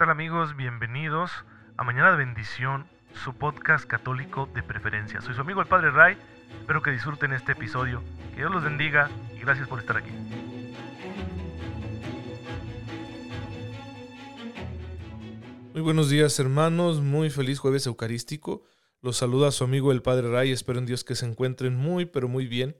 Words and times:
¿Qué 0.00 0.06
tal 0.06 0.12
amigos? 0.12 0.56
Bienvenidos 0.56 1.30
a 1.76 1.84
Mañana 1.84 2.12
de 2.12 2.16
Bendición, 2.16 2.86
su 3.22 3.34
podcast 3.34 3.84
católico 3.84 4.48
de 4.54 4.62
preferencia. 4.62 5.20
Soy 5.20 5.34
su 5.34 5.42
amigo 5.42 5.60
el 5.60 5.66
Padre 5.66 5.90
Ray, 5.90 6.16
espero 6.58 6.80
que 6.80 6.90
disfruten 6.90 7.34
este 7.34 7.52
episodio, 7.52 8.02
que 8.30 8.36
Dios 8.36 8.50
los 8.50 8.64
bendiga 8.64 9.10
y 9.36 9.40
gracias 9.40 9.68
por 9.68 9.78
estar 9.78 9.98
aquí. 9.98 10.08
Muy 15.74 15.82
buenos 15.82 16.08
días 16.08 16.40
hermanos, 16.40 17.02
muy 17.02 17.28
feliz 17.28 17.58
jueves 17.58 17.86
eucarístico. 17.86 18.62
Los 19.02 19.18
saluda 19.18 19.50
su 19.50 19.64
amigo 19.64 19.92
el 19.92 20.00
Padre 20.00 20.30
Ray, 20.30 20.50
espero 20.50 20.78
en 20.78 20.86
Dios 20.86 21.04
que 21.04 21.14
se 21.14 21.26
encuentren 21.26 21.76
muy 21.76 22.06
pero 22.06 22.26
muy 22.26 22.46
bien. 22.46 22.74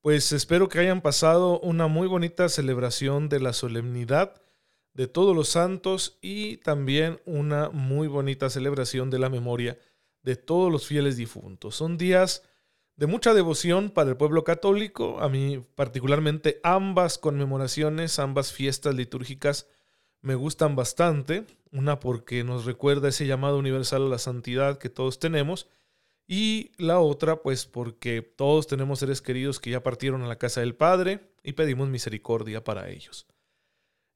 Pues 0.00 0.32
espero 0.32 0.70
que 0.70 0.78
hayan 0.78 1.02
pasado 1.02 1.60
una 1.60 1.88
muy 1.88 2.08
bonita 2.08 2.48
celebración 2.48 3.28
de 3.28 3.40
la 3.40 3.52
solemnidad 3.52 4.40
de 4.98 5.06
todos 5.06 5.34
los 5.34 5.48
santos 5.48 6.18
y 6.20 6.56
también 6.56 7.20
una 7.24 7.70
muy 7.70 8.08
bonita 8.08 8.50
celebración 8.50 9.10
de 9.10 9.20
la 9.20 9.30
memoria 9.30 9.78
de 10.24 10.34
todos 10.34 10.72
los 10.72 10.88
fieles 10.88 11.16
difuntos. 11.16 11.76
Son 11.76 11.96
días 11.96 12.42
de 12.96 13.06
mucha 13.06 13.32
devoción 13.32 13.90
para 13.90 14.10
el 14.10 14.16
pueblo 14.16 14.42
católico. 14.42 15.20
A 15.20 15.28
mí 15.28 15.64
particularmente 15.76 16.58
ambas 16.64 17.16
conmemoraciones, 17.16 18.18
ambas 18.18 18.52
fiestas 18.52 18.96
litúrgicas 18.96 19.68
me 20.20 20.34
gustan 20.34 20.74
bastante. 20.74 21.44
Una 21.70 22.00
porque 22.00 22.42
nos 22.42 22.64
recuerda 22.64 23.10
ese 23.10 23.24
llamado 23.24 23.56
universal 23.56 24.02
a 24.02 24.08
la 24.08 24.18
santidad 24.18 24.78
que 24.78 24.90
todos 24.90 25.20
tenemos. 25.20 25.68
Y 26.26 26.72
la 26.76 26.98
otra 26.98 27.36
pues 27.36 27.66
porque 27.66 28.20
todos 28.22 28.66
tenemos 28.66 28.98
seres 28.98 29.22
queridos 29.22 29.60
que 29.60 29.70
ya 29.70 29.80
partieron 29.80 30.22
a 30.22 30.26
la 30.26 30.38
casa 30.38 30.60
del 30.60 30.74
Padre 30.74 31.20
y 31.44 31.52
pedimos 31.52 31.88
misericordia 31.88 32.64
para 32.64 32.90
ellos. 32.90 33.28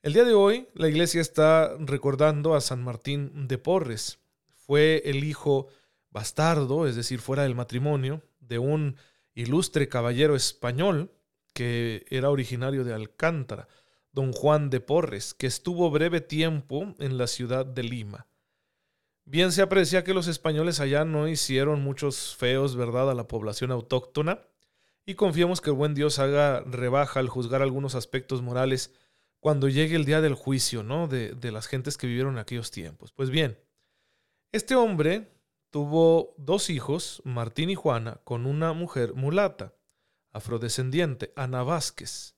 El 0.02 0.14
día 0.14 0.24
de 0.24 0.34
hoy 0.34 0.66
la 0.74 0.88
iglesia 0.88 1.20
está 1.20 1.76
recordando 1.78 2.56
a 2.56 2.60
San 2.60 2.82
Martín 2.82 3.46
de 3.46 3.56
Porres. 3.56 4.18
Fue 4.52 5.00
el 5.04 5.22
hijo 5.22 5.68
bastardo, 6.10 6.88
es 6.88 6.96
decir, 6.96 7.20
fuera 7.20 7.44
del 7.44 7.54
matrimonio, 7.54 8.20
de 8.40 8.58
un 8.58 8.96
ilustre 9.34 9.88
caballero 9.88 10.34
español 10.34 11.12
que 11.54 12.04
era 12.10 12.30
originario 12.30 12.82
de 12.82 12.92
Alcántara, 12.92 13.68
don 14.10 14.32
Juan 14.32 14.70
de 14.70 14.80
Porres, 14.80 15.34
que 15.34 15.46
estuvo 15.46 15.88
breve 15.88 16.20
tiempo 16.20 16.96
en 16.98 17.16
la 17.16 17.28
ciudad 17.28 17.64
de 17.64 17.84
Lima. 17.84 18.26
Bien 19.24 19.52
se 19.52 19.62
aprecia 19.62 20.02
que 20.02 20.14
los 20.14 20.26
españoles 20.26 20.80
allá 20.80 21.04
no 21.04 21.28
hicieron 21.28 21.80
muchos 21.80 22.34
feos, 22.34 22.74
¿verdad?, 22.74 23.08
a 23.08 23.14
la 23.14 23.28
población 23.28 23.70
autóctona, 23.70 24.40
y 25.06 25.14
confiamos 25.14 25.60
que 25.60 25.70
el 25.70 25.76
buen 25.76 25.94
Dios 25.94 26.18
haga 26.18 26.60
rebaja 26.62 27.20
al 27.20 27.28
juzgar 27.28 27.62
algunos 27.62 27.94
aspectos 27.94 28.42
morales 28.42 28.92
cuando 29.42 29.68
llegue 29.68 29.96
el 29.96 30.04
día 30.04 30.20
del 30.20 30.34
juicio, 30.34 30.84
¿no? 30.84 31.08
De, 31.08 31.30
de 31.32 31.50
las 31.50 31.66
gentes 31.66 31.98
que 31.98 32.06
vivieron 32.06 32.34
en 32.34 32.38
aquellos 32.38 32.70
tiempos. 32.70 33.10
Pues 33.10 33.28
bien, 33.28 33.58
este 34.52 34.76
hombre 34.76 35.32
tuvo 35.70 36.32
dos 36.38 36.70
hijos, 36.70 37.20
Martín 37.24 37.68
y 37.68 37.74
Juana, 37.74 38.20
con 38.22 38.46
una 38.46 38.72
mujer 38.72 39.14
mulata, 39.14 39.74
afrodescendiente, 40.30 41.32
Ana 41.34 41.64
Vázquez. 41.64 42.36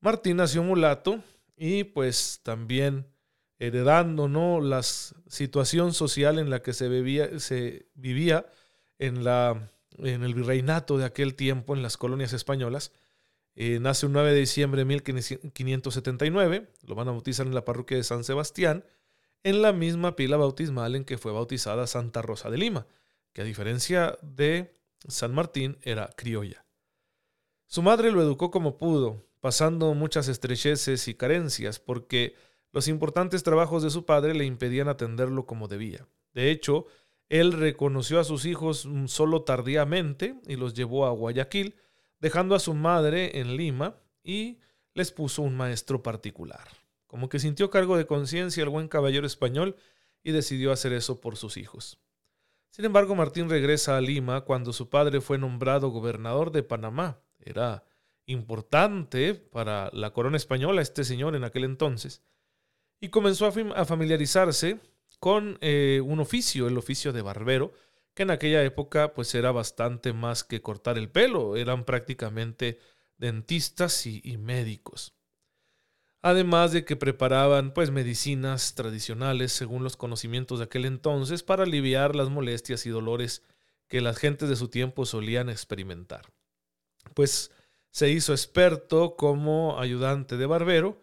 Martín 0.00 0.36
nació 0.36 0.62
mulato 0.62 1.20
y 1.56 1.82
pues 1.82 2.38
también 2.44 3.08
heredando 3.58 4.28
¿no? 4.28 4.60
la 4.60 4.84
situación 4.84 5.92
social 5.94 6.38
en 6.38 6.48
la 6.48 6.62
que 6.62 6.74
se, 6.74 7.40
se 7.40 7.88
vivía 7.94 8.46
en, 9.00 9.24
la, 9.24 9.68
en 9.98 10.22
el 10.22 10.34
virreinato 10.34 10.96
de 10.96 11.06
aquel 11.06 11.34
tiempo, 11.34 11.74
en 11.74 11.82
las 11.82 11.96
colonias 11.96 12.32
españolas, 12.34 12.92
eh, 13.62 13.78
nace 13.78 14.06
un 14.06 14.14
9 14.14 14.32
de 14.32 14.40
diciembre 14.40 14.78
de 14.78 14.84
1579, 14.86 16.70
lo 16.86 16.94
van 16.94 17.08
a 17.08 17.10
bautizar 17.10 17.46
en 17.46 17.54
la 17.54 17.66
parroquia 17.66 17.98
de 17.98 18.04
San 18.04 18.24
Sebastián, 18.24 18.86
en 19.42 19.60
la 19.60 19.74
misma 19.74 20.16
pila 20.16 20.38
bautismal 20.38 20.94
en 20.94 21.04
que 21.04 21.18
fue 21.18 21.30
bautizada 21.30 21.86
Santa 21.86 22.22
Rosa 22.22 22.48
de 22.48 22.56
Lima, 22.56 22.86
que 23.34 23.42
a 23.42 23.44
diferencia 23.44 24.18
de 24.22 24.80
San 25.06 25.34
Martín 25.34 25.76
era 25.82 26.08
criolla. 26.16 26.64
Su 27.66 27.82
madre 27.82 28.12
lo 28.12 28.22
educó 28.22 28.50
como 28.50 28.78
pudo, 28.78 29.26
pasando 29.40 29.92
muchas 29.92 30.28
estrecheces 30.28 31.06
y 31.06 31.14
carencias, 31.14 31.80
porque 31.80 32.36
los 32.72 32.88
importantes 32.88 33.42
trabajos 33.42 33.82
de 33.82 33.90
su 33.90 34.06
padre 34.06 34.32
le 34.32 34.46
impedían 34.46 34.88
atenderlo 34.88 35.44
como 35.44 35.68
debía. 35.68 36.08
De 36.32 36.50
hecho, 36.50 36.86
él 37.28 37.52
reconoció 37.52 38.20
a 38.20 38.24
sus 38.24 38.46
hijos 38.46 38.88
solo 39.04 39.42
tardíamente 39.42 40.40
y 40.46 40.56
los 40.56 40.72
llevó 40.72 41.04
a 41.04 41.10
Guayaquil, 41.10 41.74
dejando 42.20 42.54
a 42.54 42.60
su 42.60 42.74
madre 42.74 43.40
en 43.40 43.56
Lima 43.56 43.96
y 44.22 44.58
les 44.94 45.10
puso 45.10 45.42
un 45.42 45.56
maestro 45.56 46.02
particular. 46.02 46.68
Como 47.06 47.28
que 47.28 47.38
sintió 47.38 47.70
cargo 47.70 47.96
de 47.96 48.06
conciencia 48.06 48.62
el 48.62 48.68
buen 48.68 48.88
caballero 48.88 49.26
español 49.26 49.76
y 50.22 50.32
decidió 50.32 50.70
hacer 50.72 50.92
eso 50.92 51.20
por 51.20 51.36
sus 51.36 51.56
hijos. 51.56 51.98
Sin 52.70 52.84
embargo, 52.84 53.16
Martín 53.16 53.50
regresa 53.50 53.96
a 53.96 54.00
Lima 54.00 54.42
cuando 54.42 54.72
su 54.72 54.88
padre 54.88 55.20
fue 55.20 55.38
nombrado 55.38 55.88
gobernador 55.88 56.52
de 56.52 56.62
Panamá. 56.62 57.20
Era 57.40 57.84
importante 58.26 59.34
para 59.34 59.90
la 59.92 60.12
corona 60.12 60.36
española 60.36 60.82
este 60.82 61.02
señor 61.02 61.34
en 61.34 61.42
aquel 61.42 61.64
entonces. 61.64 62.22
Y 63.00 63.08
comenzó 63.08 63.46
a 63.46 63.84
familiarizarse 63.84 64.78
con 65.18 65.58
eh, 65.60 66.00
un 66.04 66.20
oficio, 66.20 66.68
el 66.68 66.78
oficio 66.78 67.12
de 67.12 67.22
barbero, 67.22 67.72
que 68.14 68.22
en 68.24 68.30
aquella 68.30 68.62
época 68.64 69.14
pues 69.14 69.34
era 69.34 69.52
bastante 69.52 70.12
más 70.12 70.44
que 70.44 70.60
cortar 70.60 70.98
el 70.98 71.10
pelo, 71.10 71.56
eran 71.56 71.84
prácticamente 71.84 72.78
dentistas 73.18 74.06
y, 74.06 74.36
médicos. 74.38 75.14
Además 76.22 76.72
de 76.72 76.84
que 76.84 76.96
preparaban 76.96 77.72
pues 77.72 77.90
medicinas 77.90 78.74
tradicionales 78.74 79.52
según 79.52 79.84
los 79.84 79.96
conocimientos 79.96 80.58
de 80.58 80.66
aquel 80.66 80.84
entonces 80.84 81.42
para 81.42 81.62
aliviar 81.62 82.14
las 82.16 82.28
molestias 82.28 82.84
y 82.86 82.90
dolores 82.90 83.42
que 83.88 84.00
las 84.00 84.18
gentes 84.18 84.48
de 84.48 84.56
su 84.56 84.68
tiempo 84.68 85.06
solían 85.06 85.48
experimentar. 85.48 86.32
Pues 87.14 87.50
se 87.90 88.10
hizo 88.10 88.32
experto 88.32 89.16
como 89.16 89.80
ayudante 89.80 90.36
de 90.36 90.46
barbero 90.46 91.00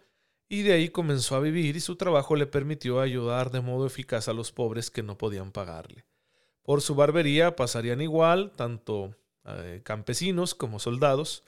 y 0.50 0.62
de 0.62 0.74
ahí 0.74 0.90
comenzó 0.90 1.36
a 1.36 1.40
vivir 1.40 1.76
y 1.76 1.82
su 1.82 1.98
trabajo 1.98 2.36
le 2.36 2.48
permitió 2.48 3.00
ayudar 3.02 3.52
de 3.52 3.62
modo 3.62 3.86
eficaz 3.86 4.28
a 4.28 4.34
los 4.34 4.52
pobres 4.52 4.90
que 4.90 5.04
no 5.04 5.18
podían 5.18 5.52
pagarle. 5.52 6.07
Por 6.68 6.82
su 6.82 6.96
barbería 6.96 7.56
pasarían 7.56 8.02
igual 8.02 8.52
tanto 8.52 9.16
eh, 9.46 9.80
campesinos 9.86 10.54
como 10.54 10.80
soldados, 10.80 11.46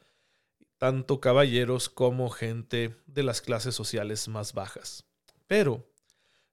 tanto 0.78 1.20
caballeros 1.20 1.90
como 1.90 2.30
gente 2.30 2.96
de 3.06 3.24
las 3.24 3.42
clases 3.42 3.76
sociales 3.76 4.30
más 4.30 4.54
bajas. 4.54 5.04
Pero 5.46 5.86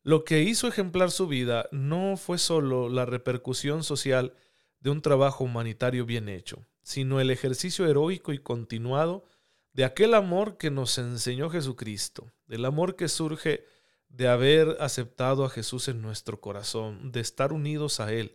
lo 0.03 0.25
que 0.25 0.43
hizo 0.43 0.67
ejemplar 0.67 1.13
su 1.13 1.29
vida 1.29 1.69
no 1.71 2.17
fue 2.17 2.39
solo 2.39 2.89
la 2.89 3.07
repercusión 3.07 3.85
social 3.85 4.35
de 4.81 4.91
un 4.91 5.01
trabajo 5.01 5.45
humanitario 5.45 6.05
bien 6.05 6.29
hecho, 6.29 6.67
sino 6.83 7.21
el 7.21 7.31
ejercicio 7.31 7.87
heroico 7.87 8.33
y 8.33 8.39
continuado 8.39 9.27
de 9.75 9.85
aquel 9.85 10.13
amor 10.13 10.57
que 10.57 10.73
nos 10.73 10.99
enseñó 10.99 11.51
Jesucristo, 11.51 12.33
del 12.49 12.65
amor 12.65 12.97
que 12.97 13.07
surge 13.07 13.65
de 14.09 14.27
haber 14.27 14.77
aceptado 14.81 15.45
a 15.45 15.51
Jesús 15.51 15.87
en 15.87 16.03
nuestro 16.03 16.41
corazón, 16.41 17.13
de 17.13 17.21
estar 17.21 17.53
unidos 17.53 18.01
a 18.01 18.13
Él, 18.13 18.35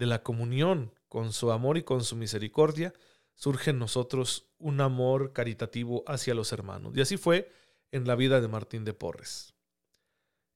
de 0.00 0.06
la 0.06 0.22
comunión 0.22 0.94
con 1.08 1.34
su 1.34 1.52
amor 1.52 1.76
y 1.76 1.82
con 1.82 2.02
su 2.02 2.16
misericordia, 2.16 2.94
surge 3.34 3.70
en 3.70 3.78
nosotros 3.78 4.48
un 4.58 4.80
amor 4.80 5.34
caritativo 5.34 6.04
hacia 6.06 6.34
los 6.34 6.52
hermanos. 6.52 6.96
Y 6.96 7.02
así 7.02 7.18
fue 7.18 7.52
en 7.92 8.06
la 8.06 8.16
vida 8.16 8.40
de 8.40 8.48
Martín 8.48 8.86
de 8.86 8.94
Porres. 8.94 9.54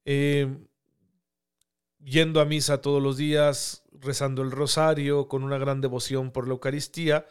Em, 0.03 0.67
yendo 1.99 2.41
a 2.41 2.45
misa 2.45 2.81
todos 2.81 3.03
los 3.03 3.17
días, 3.17 3.83
rezando 3.91 4.41
el 4.41 4.49
rosario, 4.49 5.27
con 5.27 5.43
una 5.43 5.59
gran 5.59 5.79
devoción 5.79 6.31
por 6.31 6.47
la 6.47 6.53
Eucaristía, 6.53 7.27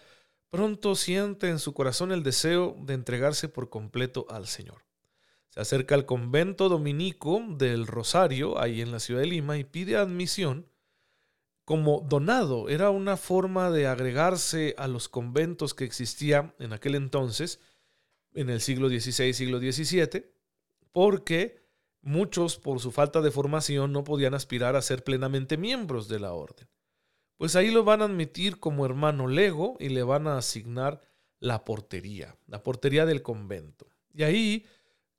pronto 0.50 0.94
siente 0.94 1.48
en 1.48 1.58
su 1.58 1.74
corazón 1.74 2.12
el 2.12 2.22
deseo 2.22 2.76
de 2.78 2.94
entregarse 2.94 3.48
por 3.48 3.70
completo 3.70 4.24
al 4.30 4.46
Señor. 4.46 4.84
Se 5.48 5.60
acerca 5.60 5.96
al 5.96 6.06
convento 6.06 6.68
dominico 6.68 7.42
del 7.48 7.88
Rosario, 7.88 8.60
ahí 8.60 8.82
en 8.82 8.92
la 8.92 9.00
ciudad 9.00 9.20
de 9.20 9.26
Lima, 9.26 9.58
y 9.58 9.64
pide 9.64 9.96
admisión 9.96 10.68
como 11.64 12.00
donado. 12.08 12.68
Era 12.68 12.90
una 12.90 13.16
forma 13.16 13.70
de 13.70 13.86
agregarse 13.86 14.74
a 14.78 14.88
los 14.88 15.08
conventos 15.08 15.74
que 15.74 15.84
existía 15.84 16.54
en 16.58 16.72
aquel 16.72 16.94
entonces, 16.94 17.60
en 18.34 18.50
el 18.50 18.60
siglo 18.60 18.88
XVI, 18.88 19.32
siglo 19.32 19.58
XVII, 19.58 20.26
porque 20.92 21.64
muchos 22.02 22.58
por 22.58 22.80
su 22.80 22.92
falta 22.92 23.20
de 23.20 23.30
formación 23.30 23.92
no 23.92 24.04
podían 24.04 24.34
aspirar 24.34 24.76
a 24.76 24.82
ser 24.82 25.04
plenamente 25.04 25.56
miembros 25.56 26.08
de 26.08 26.20
la 26.20 26.32
orden. 26.32 26.68
Pues 27.36 27.56
ahí 27.56 27.70
lo 27.70 27.84
van 27.84 28.02
a 28.02 28.04
admitir 28.04 28.60
como 28.60 28.86
hermano 28.86 29.26
lego 29.26 29.76
y 29.80 29.88
le 29.88 30.02
van 30.02 30.26
a 30.26 30.38
asignar 30.38 31.00
la 31.40 31.64
portería, 31.64 32.36
la 32.46 32.62
portería 32.62 33.06
del 33.06 33.22
convento. 33.22 33.88
Y 34.12 34.22
ahí, 34.22 34.66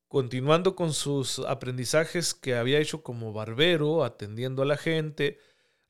continuando 0.07 0.75
con 0.75 0.93
sus 0.93 1.39
aprendizajes 1.39 2.33
que 2.33 2.55
había 2.55 2.79
hecho 2.79 3.03
como 3.03 3.33
barbero, 3.33 4.03
atendiendo 4.03 4.61
a 4.61 4.65
la 4.65 4.77
gente, 4.77 5.39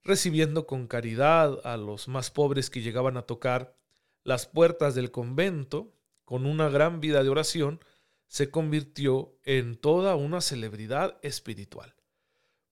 recibiendo 0.05 0.67
con 0.67 0.87
caridad 0.87 1.59
a 1.65 1.75
los 1.75 2.07
más 2.07 2.31
pobres 2.31 2.69
que 2.69 2.81
llegaban 2.81 3.17
a 3.17 3.23
tocar 3.23 3.75
las 4.23 4.45
puertas 4.45 4.95
del 4.95 5.11
convento, 5.11 5.91
con 6.23 6.45
una 6.45 6.69
gran 6.69 7.01
vida 7.01 7.23
de 7.23 7.29
oración, 7.29 7.79
se 8.27 8.49
convirtió 8.49 9.37
en 9.43 9.75
toda 9.75 10.15
una 10.15 10.41
celebridad 10.41 11.17
espiritual. 11.21 11.95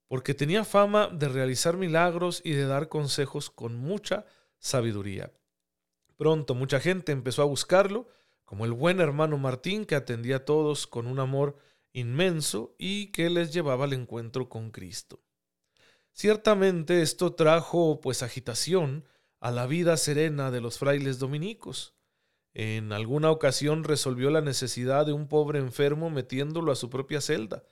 porque 0.08 0.36
tenía 0.36 0.64
fama 0.64 1.08
de 1.08 1.28
realizar 1.28 1.76
milagros 1.76 2.40
y 2.46 2.52
de 2.52 2.68
dar 2.68 2.88
consejos 2.88 3.50
con 3.50 3.76
mucha 3.76 4.28
sabiduría. 4.60 5.34
Pronto 6.18 6.54
mucha 6.54 6.80
gente 6.80 7.12
empezó 7.12 7.42
a 7.42 7.46
buscarlo, 7.46 8.08
como 8.46 8.66
el 8.66 8.74
buen 8.74 9.00
hermano 9.00 9.40
Martín 9.40 9.86
que 9.86 9.96
atendía 9.96 10.36
a 10.36 10.46
todos 10.46 10.86
con 10.86 11.08
un 11.08 11.18
amor 11.18 11.58
inmenso 11.94 12.76
y 12.78 13.08
que 13.08 13.32
les 13.32 13.52
llevaba 13.52 13.86
al 13.86 13.94
encuentro 13.94 14.50
con 14.50 14.70
Cristo. 14.70 15.20
Ciertamente 16.14 17.02
esto 17.02 17.34
trajo 17.34 18.00
pues 18.00 18.24
agitación 18.24 19.04
a 19.40 19.52
la 19.52 19.66
vida 19.66 19.98
serena 19.98 20.52
de 20.52 20.62
los 20.62 20.78
frailes 20.78 21.20
dominicos. 21.20 21.96
En 22.54 22.94
alguna 22.94 23.32
ocasión 23.32 23.84
resolvió 23.84 24.30
la 24.30 24.42
necesidad 24.42 25.08
de 25.08 25.14
un 25.14 25.28
pobre 25.28 25.60
enfermo 25.60 26.12
metiéndolo 26.12 26.72
a 26.72 26.76
su 26.76 26.90
propia 26.90 27.20
celda, 27.20 27.64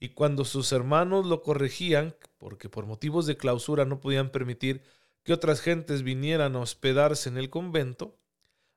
y 0.00 0.10
cuando 0.10 0.44
sus 0.44 0.72
hermanos 0.72 1.24
lo 1.24 1.40
corregían, 1.40 2.16
porque 2.36 2.68
por 2.68 2.84
motivos 2.84 3.26
de 3.26 3.36
clausura 3.36 3.84
no 3.84 4.00
podían 4.00 4.30
permitir 4.30 4.82
que 5.22 5.32
otras 5.32 5.60
gentes 5.60 6.02
vinieran 6.02 6.56
a 6.56 6.60
hospedarse 6.60 7.28
en 7.28 7.38
el 7.38 7.48
convento, 7.48 8.18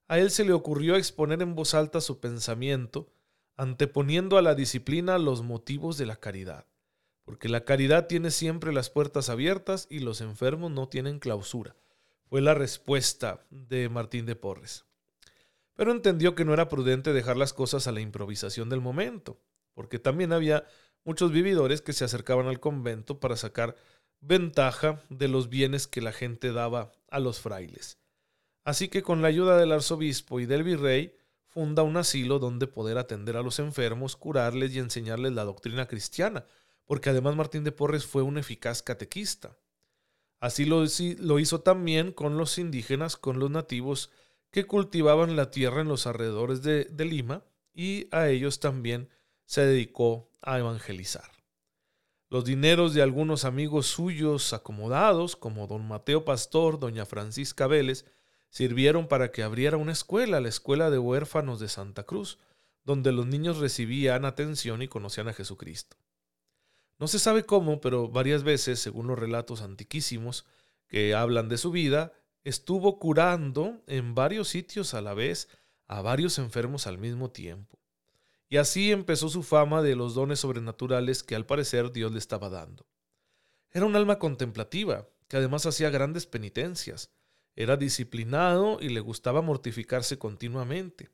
a 0.07 0.19
él 0.19 0.29
se 0.29 0.45
le 0.45 0.53
ocurrió 0.53 0.95
exponer 0.95 1.41
en 1.41 1.55
voz 1.55 1.73
alta 1.73 2.01
su 2.01 2.19
pensamiento, 2.19 3.11
anteponiendo 3.57 4.37
a 4.37 4.43
la 4.43 4.53
disciplina 4.53 5.17
los 5.17 5.41
motivos 5.41 5.97
de 5.97 6.05
la 6.05 6.15
caridad, 6.17 6.67
porque 7.27 7.49
la 7.49 7.65
caridad 7.65 8.07
tiene 8.07 8.31
siempre 8.31 8.71
las 8.71 8.89
puertas 8.89 9.27
abiertas 9.27 9.85
y 9.89 9.99
los 9.99 10.21
enfermos 10.21 10.71
no 10.71 10.87
tienen 10.87 11.19
clausura. 11.19 11.75
Fue 12.29 12.39
la 12.39 12.53
respuesta 12.53 13.45
de 13.49 13.89
Martín 13.89 14.25
de 14.25 14.37
Porres. 14.37 14.85
Pero 15.75 15.91
entendió 15.91 16.35
que 16.35 16.45
no 16.45 16.53
era 16.53 16.69
prudente 16.69 17.11
dejar 17.11 17.35
las 17.35 17.51
cosas 17.51 17.85
a 17.85 17.91
la 17.91 17.99
improvisación 17.99 18.69
del 18.69 18.79
momento, 18.79 19.41
porque 19.73 19.99
también 19.99 20.31
había 20.31 20.63
muchos 21.03 21.33
vividores 21.33 21.81
que 21.81 21.91
se 21.91 22.05
acercaban 22.05 22.47
al 22.47 22.61
convento 22.61 23.19
para 23.19 23.35
sacar 23.35 23.75
ventaja 24.21 25.03
de 25.09 25.27
los 25.27 25.49
bienes 25.49 25.85
que 25.85 25.99
la 25.99 26.13
gente 26.13 26.53
daba 26.53 26.93
a 27.09 27.19
los 27.19 27.41
frailes. 27.41 27.97
Así 28.63 28.87
que 28.87 29.03
con 29.03 29.21
la 29.21 29.27
ayuda 29.27 29.57
del 29.57 29.73
arzobispo 29.73 30.39
y 30.39 30.45
del 30.45 30.63
virrey, 30.63 31.13
funda 31.49 31.83
un 31.83 31.97
asilo 31.97 32.39
donde 32.39 32.67
poder 32.67 32.97
atender 32.97 33.35
a 33.35 33.41
los 33.41 33.59
enfermos, 33.59 34.15
curarles 34.15 34.73
y 34.73 34.79
enseñarles 34.79 35.33
la 35.33 35.43
doctrina 35.43 35.87
cristiana, 35.87 36.45
porque 36.87 37.11
además 37.11 37.35
Martín 37.35 37.63
de 37.63 37.71
Porres 37.71 38.05
fue 38.05 38.23
un 38.23 38.39
eficaz 38.39 38.81
catequista. 38.81 39.55
Así 40.39 40.65
lo, 40.65 40.83
lo 41.19 41.39
hizo 41.39 41.61
también 41.61 42.11
con 42.11 42.37
los 42.37 42.57
indígenas, 42.57 43.17
con 43.17 43.37
los 43.39 43.51
nativos 43.51 44.09
que 44.49 44.65
cultivaban 44.65 45.35
la 45.35 45.51
tierra 45.51 45.81
en 45.81 45.87
los 45.87 46.07
alrededores 46.07 46.63
de, 46.63 46.85
de 46.85 47.05
Lima, 47.05 47.43
y 47.73 48.07
a 48.11 48.29
ellos 48.29 48.59
también 48.59 49.09
se 49.45 49.65
dedicó 49.65 50.31
a 50.41 50.57
evangelizar. 50.57 51.29
Los 52.29 52.43
dineros 52.43 52.93
de 52.93 53.01
algunos 53.01 53.45
amigos 53.45 53.87
suyos 53.87 54.51
acomodados, 54.53 55.35
como 55.35 55.67
don 55.67 55.87
Mateo 55.87 56.25
Pastor, 56.25 56.79
doña 56.79 57.05
Francisca 57.05 57.67
Vélez, 57.67 58.05
sirvieron 58.49 59.07
para 59.07 59.31
que 59.31 59.43
abriera 59.43 59.77
una 59.77 59.91
escuela, 59.91 60.41
la 60.41 60.49
Escuela 60.49 60.89
de 60.89 60.97
Huérfanos 60.97 61.59
de 61.59 61.69
Santa 61.69 62.03
Cruz, 62.03 62.39
donde 62.83 63.11
los 63.11 63.27
niños 63.27 63.57
recibían 63.57 64.25
atención 64.25 64.81
y 64.81 64.87
conocían 64.87 65.27
a 65.27 65.33
Jesucristo. 65.33 65.97
No 66.99 67.07
se 67.07 67.19
sabe 67.19 67.45
cómo, 67.45 67.79
pero 67.79 68.09
varias 68.09 68.43
veces, 68.43 68.79
según 68.79 69.07
los 69.07 69.19
relatos 69.19 69.61
antiquísimos 69.61 70.45
que 70.87 71.13
hablan 71.13 71.49
de 71.49 71.57
su 71.57 71.71
vida, 71.71 72.13
estuvo 72.43 72.97
curando 72.97 73.83
en 73.87 74.15
varios 74.15 74.47
sitios 74.47 74.93
a 74.93 75.01
la 75.01 75.13
vez 75.13 75.49
a 75.87 76.01
varios 76.01 76.37
enfermos 76.39 76.87
al 76.87 76.97
mismo 76.97 77.31
tiempo. 77.31 77.79
Y 78.49 78.57
así 78.57 78.91
empezó 78.91 79.29
su 79.29 79.43
fama 79.43 79.81
de 79.81 79.95
los 79.95 80.15
dones 80.15 80.39
sobrenaturales 80.39 81.23
que 81.23 81.35
al 81.35 81.45
parecer 81.45 81.91
Dios 81.91 82.11
le 82.11 82.19
estaba 82.19 82.49
dando. 82.49 82.87
Era 83.71 83.85
un 83.85 83.95
alma 83.95 84.19
contemplativa, 84.19 85.07
que 85.27 85.37
además 85.37 85.65
hacía 85.65 85.89
grandes 85.89 86.25
penitencias. 86.25 87.11
Era 87.55 87.75
disciplinado 87.75 88.77
y 88.79 88.89
le 88.89 89.01
gustaba 89.01 89.41
mortificarse 89.41 90.17
continuamente. 90.17 91.09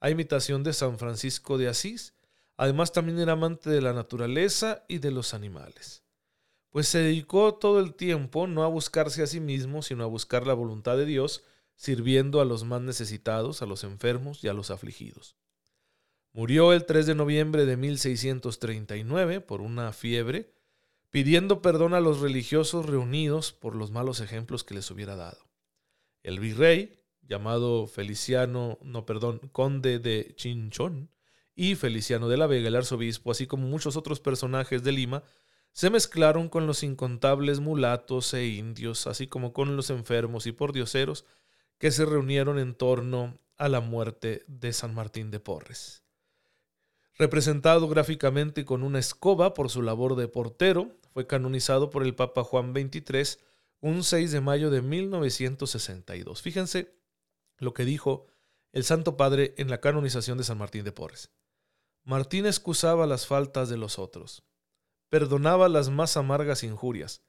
A 0.00 0.10
imitación 0.10 0.62
de 0.62 0.72
San 0.72 0.98
Francisco 0.98 1.58
de 1.58 1.68
Asís, 1.68 2.14
además 2.56 2.92
también 2.92 3.18
era 3.18 3.32
amante 3.32 3.70
de 3.70 3.80
la 3.80 3.92
naturaleza 3.92 4.84
y 4.88 4.98
de 4.98 5.10
los 5.10 5.34
animales. 5.34 6.02
Pues 6.70 6.88
se 6.88 6.98
dedicó 6.98 7.54
todo 7.54 7.80
el 7.80 7.94
tiempo 7.94 8.46
no 8.46 8.64
a 8.64 8.68
buscarse 8.68 9.22
a 9.22 9.26
sí 9.26 9.40
mismo, 9.40 9.82
sino 9.82 10.04
a 10.04 10.08
buscar 10.08 10.46
la 10.46 10.54
voluntad 10.54 10.96
de 10.96 11.04
Dios, 11.04 11.44
sirviendo 11.74 12.40
a 12.40 12.44
los 12.44 12.64
más 12.64 12.80
necesitados, 12.80 13.60
a 13.60 13.66
los 13.66 13.84
enfermos 13.84 14.42
y 14.42 14.48
a 14.48 14.54
los 14.54 14.70
afligidos. 14.70 15.36
Murió 16.32 16.72
el 16.72 16.86
3 16.86 17.06
de 17.06 17.14
noviembre 17.14 17.66
de 17.66 17.76
1639 17.76 19.42
por 19.42 19.60
una 19.60 19.92
fiebre, 19.92 20.54
pidiendo 21.10 21.60
perdón 21.60 21.92
a 21.92 22.00
los 22.00 22.20
religiosos 22.20 22.86
reunidos 22.86 23.52
por 23.52 23.76
los 23.76 23.90
malos 23.90 24.20
ejemplos 24.20 24.64
que 24.64 24.74
les 24.74 24.90
hubiera 24.90 25.14
dado. 25.14 25.46
El 26.22 26.40
virrey, 26.40 27.02
llamado 27.20 27.86
Feliciano, 27.86 28.78
no, 28.80 29.04
perdón, 29.04 29.40
conde 29.52 29.98
de 29.98 30.32
Chinchón, 30.36 31.10
y 31.54 31.74
Feliciano 31.74 32.28
de 32.28 32.36
la 32.36 32.46
Vega, 32.46 32.68
el 32.68 32.76
arzobispo, 32.76 33.30
así 33.30 33.46
como 33.46 33.66
muchos 33.66 33.96
otros 33.96 34.20
personajes 34.20 34.82
de 34.82 34.92
Lima, 34.92 35.22
se 35.72 35.90
mezclaron 35.90 36.48
con 36.48 36.66
los 36.66 36.82
incontables 36.82 37.60
mulatos 37.60 38.34
e 38.34 38.46
indios, 38.46 39.06
así 39.06 39.26
como 39.26 39.52
con 39.52 39.76
los 39.76 39.90
enfermos 39.90 40.46
y 40.46 40.52
pordioseros 40.52 41.24
que 41.78 41.90
se 41.90 42.04
reunieron 42.04 42.58
en 42.58 42.74
torno 42.74 43.38
a 43.56 43.68
la 43.68 43.80
muerte 43.80 44.44
de 44.46 44.72
San 44.72 44.94
Martín 44.94 45.30
de 45.30 45.40
Porres 45.40 46.02
representado 47.18 47.88
gráficamente 47.88 48.64
con 48.64 48.82
una 48.82 48.98
escoba 48.98 49.54
por 49.54 49.70
su 49.70 49.82
labor 49.82 50.16
de 50.16 50.28
portero, 50.28 50.98
fue 51.12 51.26
canonizado 51.26 51.90
por 51.90 52.02
el 52.02 52.14
Papa 52.14 52.42
Juan 52.42 52.72
XXIII 52.72 53.38
un 53.80 54.02
6 54.02 54.32
de 54.32 54.40
mayo 54.40 54.70
de 54.70 54.82
1962. 54.82 56.42
Fíjense 56.42 56.94
lo 57.58 57.74
que 57.74 57.84
dijo 57.84 58.26
el 58.72 58.84
Santo 58.84 59.16
Padre 59.16 59.54
en 59.58 59.68
la 59.68 59.80
canonización 59.80 60.38
de 60.38 60.44
San 60.44 60.58
Martín 60.58 60.84
de 60.84 60.92
Porres. 60.92 61.30
Martín 62.04 62.46
excusaba 62.46 63.06
las 63.06 63.26
faltas 63.26 63.68
de 63.68 63.76
los 63.76 63.98
otros, 63.98 64.42
perdonaba 65.08 65.68
las 65.68 65.88
más 65.88 66.16
amargas 66.16 66.64
injurias, 66.64 67.22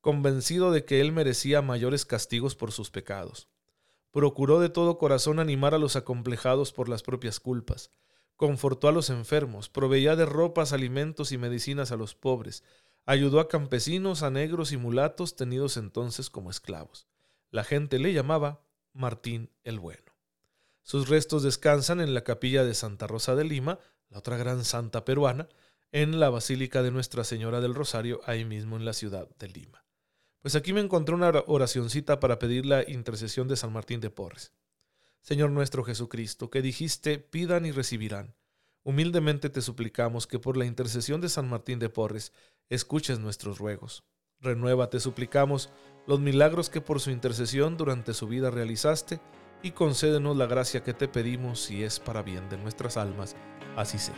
convencido 0.00 0.70
de 0.70 0.84
que 0.84 1.00
él 1.00 1.10
merecía 1.10 1.62
mayores 1.62 2.04
castigos 2.04 2.54
por 2.54 2.70
sus 2.70 2.90
pecados. 2.90 3.48
Procuró 4.12 4.60
de 4.60 4.68
todo 4.68 4.98
corazón 4.98 5.40
animar 5.40 5.74
a 5.74 5.78
los 5.78 5.96
acomplejados 5.96 6.72
por 6.72 6.88
las 6.88 7.02
propias 7.02 7.40
culpas, 7.40 7.90
confortó 8.36 8.86
a 8.88 8.92
los 8.92 9.10
enfermos, 9.10 9.68
proveía 9.68 10.14
de 10.14 10.26
ropas, 10.26 10.72
alimentos 10.72 11.32
y 11.32 11.38
medicinas 11.38 11.90
a 11.90 11.96
los 11.96 12.14
pobres, 12.14 12.62
ayudó 13.06 13.40
a 13.40 13.48
campesinos, 13.48 14.22
a 14.22 14.30
negros 14.30 14.70
y 14.70 14.76
mulatos 14.76 15.34
tenidos 15.34 15.76
entonces 15.76 16.30
como 16.30 16.50
esclavos. 16.50 17.08
La 17.50 17.64
gente 17.64 17.98
le 17.98 18.12
llamaba 18.12 18.62
Martín 18.92 19.50
el 19.64 19.80
Bueno. 19.80 20.12
Sus 20.82 21.08
restos 21.08 21.42
descansan 21.42 22.00
en 22.00 22.14
la 22.14 22.24
capilla 22.24 22.64
de 22.64 22.74
Santa 22.74 23.06
Rosa 23.06 23.34
de 23.34 23.44
Lima, 23.44 23.78
la 24.10 24.18
otra 24.18 24.36
gran 24.36 24.64
santa 24.64 25.04
peruana, 25.04 25.48
en 25.92 26.20
la 26.20 26.30
Basílica 26.30 26.82
de 26.82 26.90
Nuestra 26.90 27.24
Señora 27.24 27.60
del 27.60 27.74
Rosario, 27.74 28.20
ahí 28.24 28.44
mismo 28.44 28.76
en 28.76 28.84
la 28.84 28.92
ciudad 28.92 29.28
de 29.38 29.48
Lima. 29.48 29.84
Pues 30.40 30.54
aquí 30.54 30.72
me 30.72 30.80
encontré 30.80 31.14
una 31.14 31.32
oracioncita 31.46 32.20
para 32.20 32.38
pedir 32.38 32.64
la 32.64 32.88
intercesión 32.88 33.48
de 33.48 33.56
San 33.56 33.72
Martín 33.72 34.00
de 34.00 34.10
Porres. 34.10 34.52
Señor 35.20 35.50
nuestro 35.50 35.84
Jesucristo, 35.84 36.50
que 36.50 36.62
dijiste, 36.62 37.18
pidan 37.18 37.66
y 37.66 37.72
recibirán. 37.72 38.34
Humildemente 38.82 39.50
te 39.50 39.60
suplicamos 39.60 40.26
que 40.26 40.38
por 40.38 40.56
la 40.56 40.64
intercesión 40.64 41.20
de 41.20 41.28
San 41.28 41.48
Martín 41.48 41.78
de 41.78 41.90
Porres 41.90 42.32
escuches 42.70 43.18
nuestros 43.18 43.58
ruegos. 43.58 44.04
Renueva, 44.40 44.88
te 44.88 45.00
suplicamos, 45.00 45.70
los 46.06 46.20
milagros 46.20 46.70
que 46.70 46.80
por 46.80 47.00
su 47.00 47.10
intercesión 47.10 47.76
durante 47.76 48.14
su 48.14 48.26
vida 48.26 48.50
realizaste 48.50 49.20
y 49.62 49.72
concédenos 49.72 50.36
la 50.36 50.46
gracia 50.46 50.82
que 50.82 50.94
te 50.94 51.08
pedimos 51.08 51.60
si 51.60 51.82
es 51.84 52.00
para 52.00 52.22
bien 52.22 52.48
de 52.48 52.58
nuestras 52.58 52.96
almas. 52.96 53.36
Así 53.76 53.98
sea. 53.98 54.14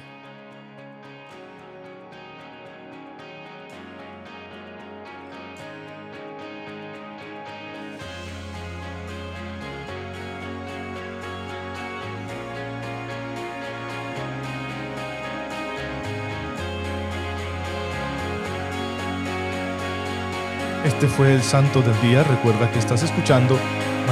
Este 20.85 21.07
fue 21.07 21.33
el 21.35 21.43
Santo 21.43 21.81
del 21.81 22.01
Día. 22.01 22.23
Recuerda 22.25 22.71
que 22.71 22.79
estás 22.79 23.03
escuchando 23.03 23.59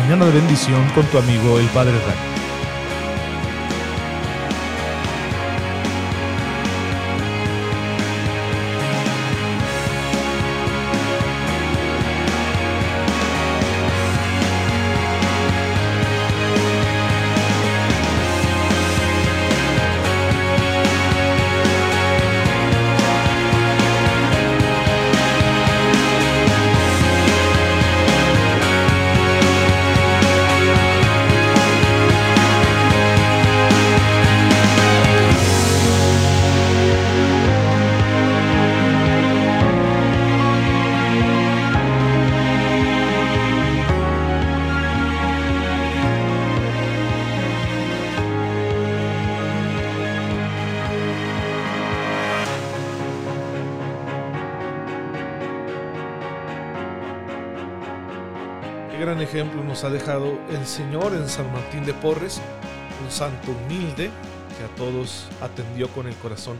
Mañana 0.00 0.24
de 0.24 0.32
Bendición 0.32 0.88
con 0.94 1.04
tu 1.06 1.18
amigo 1.18 1.58
el 1.58 1.66
Padre 1.66 1.92
Ray. 1.92 2.49
Nos 59.70 59.84
ha 59.84 59.90
dejado 59.90 60.36
el 60.48 60.66
Señor 60.66 61.14
en 61.14 61.28
San 61.28 61.52
Martín 61.52 61.84
de 61.84 61.94
Porres, 61.94 62.40
un 63.04 63.08
santo 63.08 63.52
humilde 63.52 64.10
que 64.58 64.64
a 64.64 64.74
todos 64.74 65.28
atendió 65.40 65.86
con 65.90 66.08
el 66.08 66.16
corazón 66.16 66.58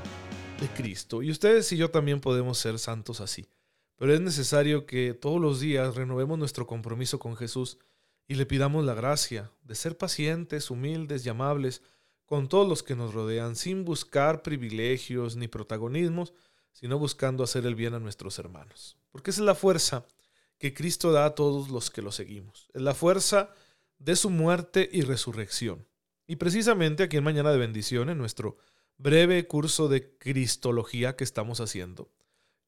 de 0.61 0.69
Cristo. 0.69 1.21
Y 1.21 1.33
ustedes 1.33 1.73
y 1.73 1.77
yo 1.77 1.91
también 1.91 2.21
podemos 2.21 2.59
ser 2.59 2.79
santos 2.79 3.21
así. 3.21 3.49
Pero 3.97 4.15
es 4.15 4.21
necesario 4.21 4.87
que 4.87 5.13
todos 5.13 5.41
los 5.41 5.59
días 5.59 5.97
renovemos 5.97 6.39
nuestro 6.39 6.69
compromiso 6.69 7.19
con 7.19 7.35
Jesús 7.35 7.79
y 8.29 8.37
le 8.37 8.47
pidamos 8.47 8.85
la 8.85 8.95
gracia 8.95 9.51
de 9.65 9.75
ser 9.75 9.99
pacientes, 9.99 10.71
humildes 10.71 11.27
y 11.27 11.31
amables 11.31 11.83
con 12.27 12.49
todos 12.49 12.69
los 12.69 12.85
que 12.85 12.95
nos 12.95 13.13
rodean, 13.13 13.57
sin 13.57 13.85
buscar 13.85 14.43
privilegios 14.43 15.35
ni 15.35 15.49
protagonismos, 15.49 16.33
sino 16.71 16.97
buscando 16.97 17.43
hacer 17.43 17.67
el 17.67 17.75
bien 17.75 17.95
a 17.95 17.99
nuestros 17.99 18.39
hermanos. 18.39 18.97
Porque 19.11 19.33
esa 19.33 19.41
es 19.41 19.47
la 19.47 19.57
fuerza 19.57 20.07
que 20.61 20.75
Cristo 20.75 21.11
da 21.11 21.25
a 21.25 21.35
todos 21.35 21.71
los 21.71 21.91
que 21.91 22.03
lo 22.03 22.13
seguimos. 22.13 22.69
Es 22.75 22.83
la 22.83 22.95
fuerza 22.95 23.49
de 23.99 24.15
su 24.15 24.29
muerte 24.29 24.89
y 24.93 25.01
resurrección. 25.01 25.89
Y 26.27 26.37
precisamente 26.37 27.03
aquí 27.03 27.17
en 27.17 27.25
Mañana 27.25 27.51
de 27.51 27.59
Bendición, 27.59 28.11
en 28.11 28.19
nuestro 28.19 28.59
breve 28.99 29.47
curso 29.47 29.89
de 29.89 30.19
Cristología 30.19 31.17
que 31.17 31.25
estamos 31.25 31.61
haciendo, 31.61 32.13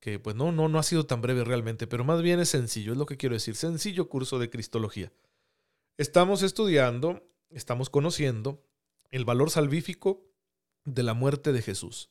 que 0.00 0.18
pues 0.18 0.34
no, 0.34 0.52
no, 0.52 0.68
no 0.68 0.78
ha 0.78 0.82
sido 0.82 1.04
tan 1.04 1.20
breve 1.20 1.44
realmente, 1.44 1.86
pero 1.86 2.02
más 2.02 2.22
bien 2.22 2.40
es 2.40 2.48
sencillo, 2.48 2.92
es 2.92 2.98
lo 2.98 3.04
que 3.04 3.18
quiero 3.18 3.34
decir, 3.34 3.56
sencillo 3.56 4.08
curso 4.08 4.38
de 4.38 4.48
Cristología. 4.48 5.12
Estamos 5.98 6.42
estudiando, 6.42 7.30
estamos 7.50 7.90
conociendo 7.90 8.64
el 9.10 9.26
valor 9.26 9.50
salvífico 9.50 10.24
de 10.86 11.02
la 11.02 11.12
muerte 11.12 11.52
de 11.52 11.60
Jesús. 11.60 12.08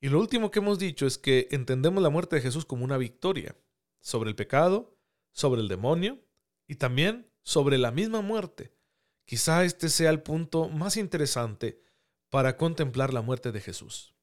Y 0.00 0.08
lo 0.08 0.18
último 0.18 0.50
que 0.50 0.58
hemos 0.58 0.80
dicho 0.80 1.06
es 1.06 1.18
que 1.18 1.46
entendemos 1.52 2.02
la 2.02 2.10
muerte 2.10 2.34
de 2.34 2.42
Jesús 2.42 2.64
como 2.64 2.84
una 2.84 2.96
victoria 2.96 3.54
sobre 4.00 4.30
el 4.30 4.36
pecado, 4.36 4.96
sobre 5.32 5.60
el 5.60 5.68
demonio 5.68 6.24
y 6.66 6.76
también 6.76 7.30
sobre 7.42 7.78
la 7.78 7.90
misma 7.90 8.20
muerte. 8.20 8.74
Quizá 9.24 9.64
este 9.64 9.88
sea 9.88 10.10
el 10.10 10.22
punto 10.22 10.68
más 10.68 10.96
interesante 10.96 11.82
para 12.30 12.56
contemplar 12.56 13.12
la 13.12 13.22
muerte 13.22 13.52
de 13.52 13.60
Jesús. 13.60 14.14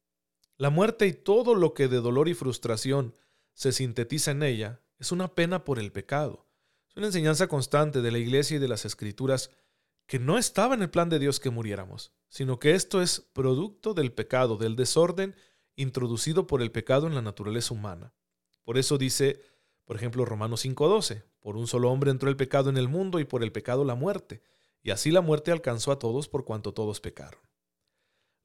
La 0.58 0.70
muerte 0.70 1.06
y 1.08 1.14
todo 1.14 1.56
lo 1.56 1.74
que 1.74 1.88
de 1.88 1.98
dolor 1.98 2.30
y 2.30 2.34
frustración 2.34 3.14
se 3.54 3.72
sintetiza 3.72 4.32
en 4.32 4.44
ella 4.44 4.82
es 5.00 5.12
una 5.12 5.34
pena 5.36 5.64
por 5.64 5.80
el 5.80 5.92
pecado. 5.92 6.48
Es 6.90 6.98
una 6.98 7.08
enseñanza 7.08 7.48
constante 7.48 8.02
de 8.02 8.12
la 8.12 8.18
Iglesia 8.18 8.58
y 8.58 8.60
de 8.60 8.68
las 8.68 8.86
Escrituras 8.86 9.52
que 10.08 10.20
no 10.20 10.38
estaba 10.38 10.76
en 10.76 10.82
el 10.82 10.90
plan 10.90 11.10
de 11.10 11.20
Dios 11.20 11.40
que 11.40 11.50
muriéramos, 11.50 12.14
sino 12.30 12.60
que 12.60 12.76
esto 12.76 13.02
es 13.02 13.22
producto 13.34 13.94
del 13.94 14.12
pecado, 14.14 14.58
del 14.58 14.76
desorden 14.76 15.36
introducido 15.76 16.48
por 16.48 16.62
el 16.62 16.72
pecado 16.72 17.08
en 17.08 17.16
la 17.16 17.22
naturaleza 17.22 17.74
humana. 17.74 18.14
Por 18.64 18.78
eso 18.78 18.98
dice 18.98 19.42
por 19.86 19.96
ejemplo, 19.96 20.26
Romanos 20.26 20.66
5:12, 20.66 21.24
por 21.40 21.56
un 21.58 21.68
solo 21.68 21.92
hombre 21.92 22.12
entró 22.12 22.30
el 22.30 22.36
pecado 22.36 22.70
en 22.70 22.78
el 22.78 22.90
mundo 22.90 23.20
y 23.20 23.26
por 23.26 23.44
el 23.44 23.52
pecado 23.52 23.86
la 23.86 23.96
muerte, 23.96 24.42
y 24.82 24.90
así 24.90 25.12
la 25.12 25.22
muerte 25.22 25.52
alcanzó 25.52 25.92
a 25.92 26.00
todos 26.00 26.28
por 26.28 26.44
cuanto 26.44 26.74
todos 26.74 27.00
pecaron. 27.00 27.42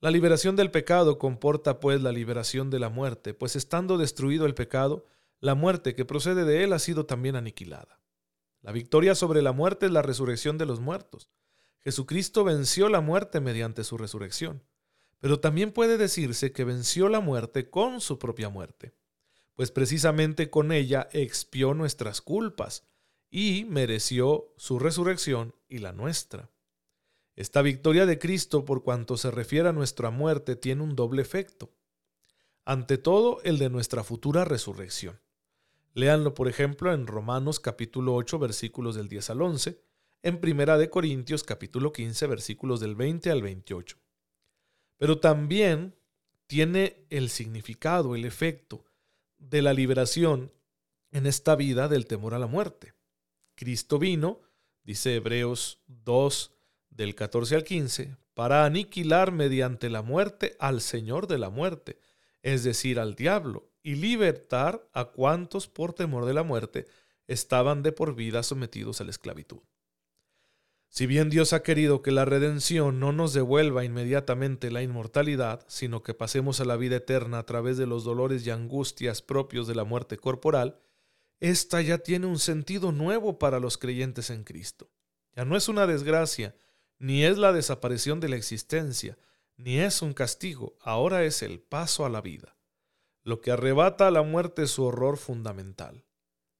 La 0.01 0.11
liberación 0.11 0.57
del 0.57 0.71
pecado 0.71 1.19
comporta 1.19 1.81
pues 1.81 2.03
la 2.03 2.13
liberación 2.13 2.71
de 2.71 2.79
la 2.79 2.89
muerte, 2.89 3.35
pues 3.35 3.57
estando 3.57 3.99
destruido 3.99 4.47
el 4.47 4.55
pecado, 4.55 5.07
la 5.41 5.55
muerte 5.55 5.95
que 5.95 6.05
procede 6.05 6.45
de 6.45 6.65
él 6.65 6.73
ha 6.75 6.79
sido 6.79 7.07
también 7.07 7.37
aniquilada. 7.37 8.01
La 8.61 8.73
victoria 8.73 9.15
sobre 9.15 9.41
la 9.41 9.53
muerte 9.53 9.87
es 9.87 9.93
la 9.93 10.03
resurrección 10.03 10.59
de 10.59 10.67
los 10.67 10.81
muertos. 10.81 11.31
Jesucristo 11.81 12.45
venció 12.45 12.91
la 12.91 13.01
muerte 13.01 13.41
mediante 13.41 13.85
su 13.85 13.97
resurrección, 13.97 14.63
pero 15.19 15.41
también 15.41 15.73
puede 15.73 15.97
decirse 15.97 16.53
que 16.53 16.65
venció 16.65 17.09
la 17.09 17.21
muerte 17.21 17.71
con 17.71 18.03
su 18.03 18.19
propia 18.19 18.51
muerte 18.51 18.95
pues 19.61 19.71
precisamente 19.71 20.49
con 20.49 20.73
ella 20.73 21.11
expió 21.13 21.75
nuestras 21.75 22.23
culpas 22.23 22.83
y 23.31 23.67
mereció 23.67 24.55
su 24.57 24.79
resurrección 24.79 25.55
y 25.69 25.81
la 25.81 25.93
nuestra. 25.93 26.51
Esta 27.37 27.61
victoria 27.61 28.07
de 28.07 28.19
Cristo 28.19 28.65
por 28.65 28.83
cuanto 28.83 29.19
se 29.19 29.31
refiere 29.31 29.69
a 29.69 29.75
nuestra 29.75 30.09
muerte 30.09 30.57
tiene 30.57 30.83
un 30.83 30.97
doble 30.97 31.21
efecto. 31.21 31.75
Ante 32.65 32.97
todo, 32.97 33.43
el 33.43 33.59
de 33.59 33.69
nuestra 33.69 34.03
futura 34.03 34.47
resurrección. 34.47 35.21
Léanlo, 35.93 36.33
por 36.33 36.49
ejemplo, 36.49 36.95
en 36.95 37.07
Romanos 37.07 37.61
capítulo 37.61 38.15
8 38.15 38.39
versículos 38.39 38.95
del 38.95 39.11
10 39.11 39.29
al 39.29 39.43
11, 39.43 39.79
en 40.23 40.41
Primera 40.41 40.79
de 40.79 40.89
Corintios 40.89 41.45
capítulo 41.45 41.93
15 41.93 42.27
versículos 42.29 42.81
del 42.81 42.95
20 42.95 43.31
al 43.31 43.43
28. 43.43 43.99
Pero 44.97 45.21
también 45.21 45.97
tiene 46.47 47.05
el 47.11 47.29
significado, 47.29 48.15
el 48.15 48.25
efecto 48.25 48.87
de 49.41 49.63
la 49.63 49.73
liberación 49.73 50.53
en 51.11 51.27
esta 51.27 51.57
vida 51.57 51.89
del 51.89 52.07
temor 52.07 52.35
a 52.35 52.39
la 52.39 52.47
muerte. 52.47 52.95
Cristo 53.57 53.99
vino, 53.99 54.41
dice 54.85 55.17
Hebreos 55.17 55.81
2 55.89 56.53
del 56.91 57.15
14 57.15 57.57
al 57.57 57.65
15, 57.65 58.17
para 58.35 58.65
aniquilar 58.65 59.33
mediante 59.33 59.91
la 59.91 60.03
muerte 60.03 60.57
al 60.61 60.81
Señor 60.81 61.27
de 61.27 61.39
la 61.39 61.51
muerte, 61.51 61.99
es 62.43 62.65
decir, 62.65 62.99
al 63.01 63.17
diablo, 63.17 63.69
y 63.83 63.97
libertar 63.97 64.89
a 64.93 65.07
cuantos 65.07 65.67
por 65.67 65.93
temor 65.95 66.27
de 66.27 66.35
la 66.35 66.43
muerte 66.43 66.87
estaban 67.27 67.83
de 67.83 67.93
por 67.93 68.15
vida 68.15 68.43
sometidos 68.43 69.01
a 69.01 69.05
la 69.05 69.11
esclavitud. 69.11 69.61
Si 70.91 71.07
bien 71.07 71.31
Dios 71.31 71.53
ha 71.53 71.63
querido 71.63 72.03
que 72.03 72.11
la 72.11 72.25
redención 72.25 72.99
no 72.99 73.13
nos 73.13 73.33
devuelva 73.33 73.85
inmediatamente 73.85 74.73
la 74.73 74.83
inmortalidad, 74.83 75.65
sino 75.69 76.03
que 76.03 76.15
pasemos 76.15 76.61
a 76.61 76.65
la 76.65 76.77
vida 76.77 76.97
eterna 76.97 77.39
a 77.39 77.47
través 77.47 77.77
de 77.77 77.87
los 77.87 78.03
dolores 78.03 78.45
y 78.45 78.51
angustias 78.51 79.23
propios 79.23 79.69
de 79.69 79.77
la 79.77 79.85
muerte 79.85 80.17
corporal, 80.17 80.81
esta 81.39 81.81
ya 81.81 81.99
tiene 81.99 82.27
un 82.27 82.41
sentido 82.41 82.91
nuevo 82.91 83.39
para 83.39 83.61
los 83.61 83.79
creyentes 83.79 84.31
en 84.31 84.43
Cristo. 84.43 84.91
Ya 85.37 85.45
no 85.45 85.57
es 85.57 85.69
una 85.69 85.87
desgracia, 85.87 86.57
ni 86.99 87.25
es 87.25 87.39
la 87.39 87.53
desaparición 87.53 88.19
de 88.19 88.29
la 88.29 88.37
existencia, 88.37 89.17
ni 89.57 89.79
es 89.79 90.03
un 90.03 90.13
castigo, 90.13 90.77
ahora 90.81 91.23
es 91.23 91.43
el 91.43 91.61
paso 91.61 92.05
a 92.05 92.11
la 92.11 92.21
vida. 92.21 92.57
Lo 93.23 93.41
que 93.41 93.53
arrebata 93.53 94.09
a 94.09 94.11
la 94.11 94.23
muerte 94.23 94.67
su 94.67 94.83
horror 94.83 95.19
fundamental. 95.19 96.05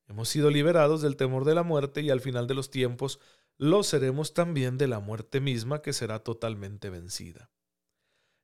Hemos 0.07 0.29
sido 0.29 0.49
liberados 0.49 1.01
del 1.01 1.17
temor 1.17 1.43
de 1.43 1.55
la 1.55 1.63
muerte 1.63 2.01
y 2.01 2.09
al 2.09 2.21
final 2.21 2.47
de 2.47 2.53
los 2.53 2.69
tiempos 2.69 3.19
lo 3.61 3.83
seremos 3.83 4.33
también 4.33 4.79
de 4.79 4.87
la 4.87 4.99
muerte 4.99 5.39
misma 5.39 5.83
que 5.83 5.93
será 5.93 6.23
totalmente 6.23 6.89
vencida. 6.89 7.51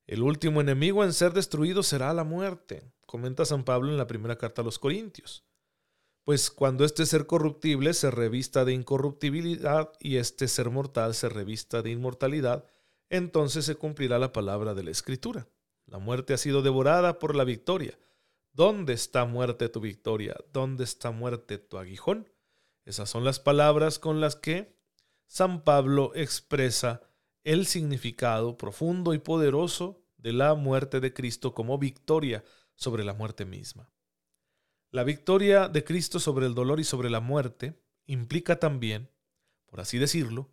El 0.06 0.22
último 0.22 0.62
enemigo 0.62 1.04
en 1.04 1.12
ser 1.12 1.34
destruido 1.34 1.82
será 1.82 2.14
la 2.14 2.24
muerte, 2.24 2.94
comenta 3.08 3.44
San 3.44 3.64
Pablo 3.64 3.90
en 3.90 3.98
la 3.98 4.06
primera 4.06 4.38
carta 4.38 4.62
a 4.62 4.66
los 4.66 4.78
Corintios. 4.78 5.44
Pues 6.24 6.52
cuando 6.52 6.86
este 6.86 7.08
ser 7.08 7.26
corruptible 7.26 7.96
se 7.96 8.12
revista 8.12 8.64
de 8.64 8.74
incorruptibilidad 8.74 9.92
y 10.00 10.18
este 10.18 10.48
ser 10.48 10.70
mortal 10.70 11.16
se 11.16 11.30
revista 11.30 11.82
de 11.82 11.90
inmortalidad, 11.90 12.68
entonces 13.10 13.66
se 13.66 13.74
cumplirá 13.74 14.20
la 14.20 14.34
palabra 14.34 14.76
de 14.76 14.84
la 14.84 14.92
Escritura. 14.92 15.48
La 15.88 15.98
muerte 15.98 16.36
ha 16.36 16.38
sido 16.38 16.62
devorada 16.62 17.18
por 17.18 17.36
la 17.36 17.44
victoria. 17.44 17.98
¿Dónde 18.54 18.94
está 18.94 19.26
muerte 19.26 19.68
tu 19.68 19.80
victoria? 19.80 20.38
¿Dónde 20.54 20.84
está 20.84 21.10
muerte 21.10 21.58
tu 21.58 21.80
aguijón? 21.80 22.30
Esas 22.86 23.10
son 23.10 23.24
las 23.24 23.40
palabras 23.40 23.98
con 23.98 24.22
las 24.22 24.36
que 24.36 24.77
San 25.28 25.64
Pablo 25.64 26.14
expresa 26.16 27.02
el 27.44 27.66
significado 27.66 28.58
profundo 28.58 29.14
y 29.14 29.20
poderoso 29.20 30.02
de 30.18 30.34
la 30.34 30.56
muerte 30.56 31.00
de 31.00 31.14
Cristo 31.14 31.54
como 31.54 31.78
victoria 31.78 32.44
sobre 32.76 33.04
la 33.04 33.14
muerte 33.14 33.46
misma. 33.46 33.92
La 34.90 35.04
victoria 35.04 35.68
de 35.68 35.84
Cristo 35.84 36.20
sobre 36.20 36.46
el 36.46 36.56
dolor 36.56 36.80
y 36.80 36.86
sobre 36.86 37.10
la 37.10 37.20
muerte 37.20 37.80
implica 38.06 38.60
también, 38.60 39.12
por 39.66 39.82
así 39.82 39.98
decirlo, 39.98 40.50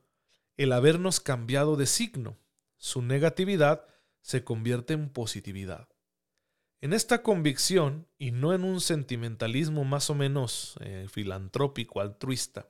el 0.57 0.73
habernos 0.73 1.21
cambiado 1.21 1.76
de 1.76 1.87
signo. 1.87 2.37
Su 2.76 3.00
negatividad 3.00 3.87
se 4.21 4.43
convierte 4.43 4.95
en 4.95 5.09
positividad. 5.09 5.88
En 6.81 6.93
esta 6.93 7.23
convicción, 7.23 8.09
y 8.19 8.33
no 8.33 8.52
en 8.52 8.64
un 8.64 8.81
sentimentalismo 8.81 9.85
más 9.85 10.11
o 10.11 10.14
menos 10.14 10.76
eh, 10.81 11.07
filantrópico, 11.11 12.00
altruista, 12.00 12.69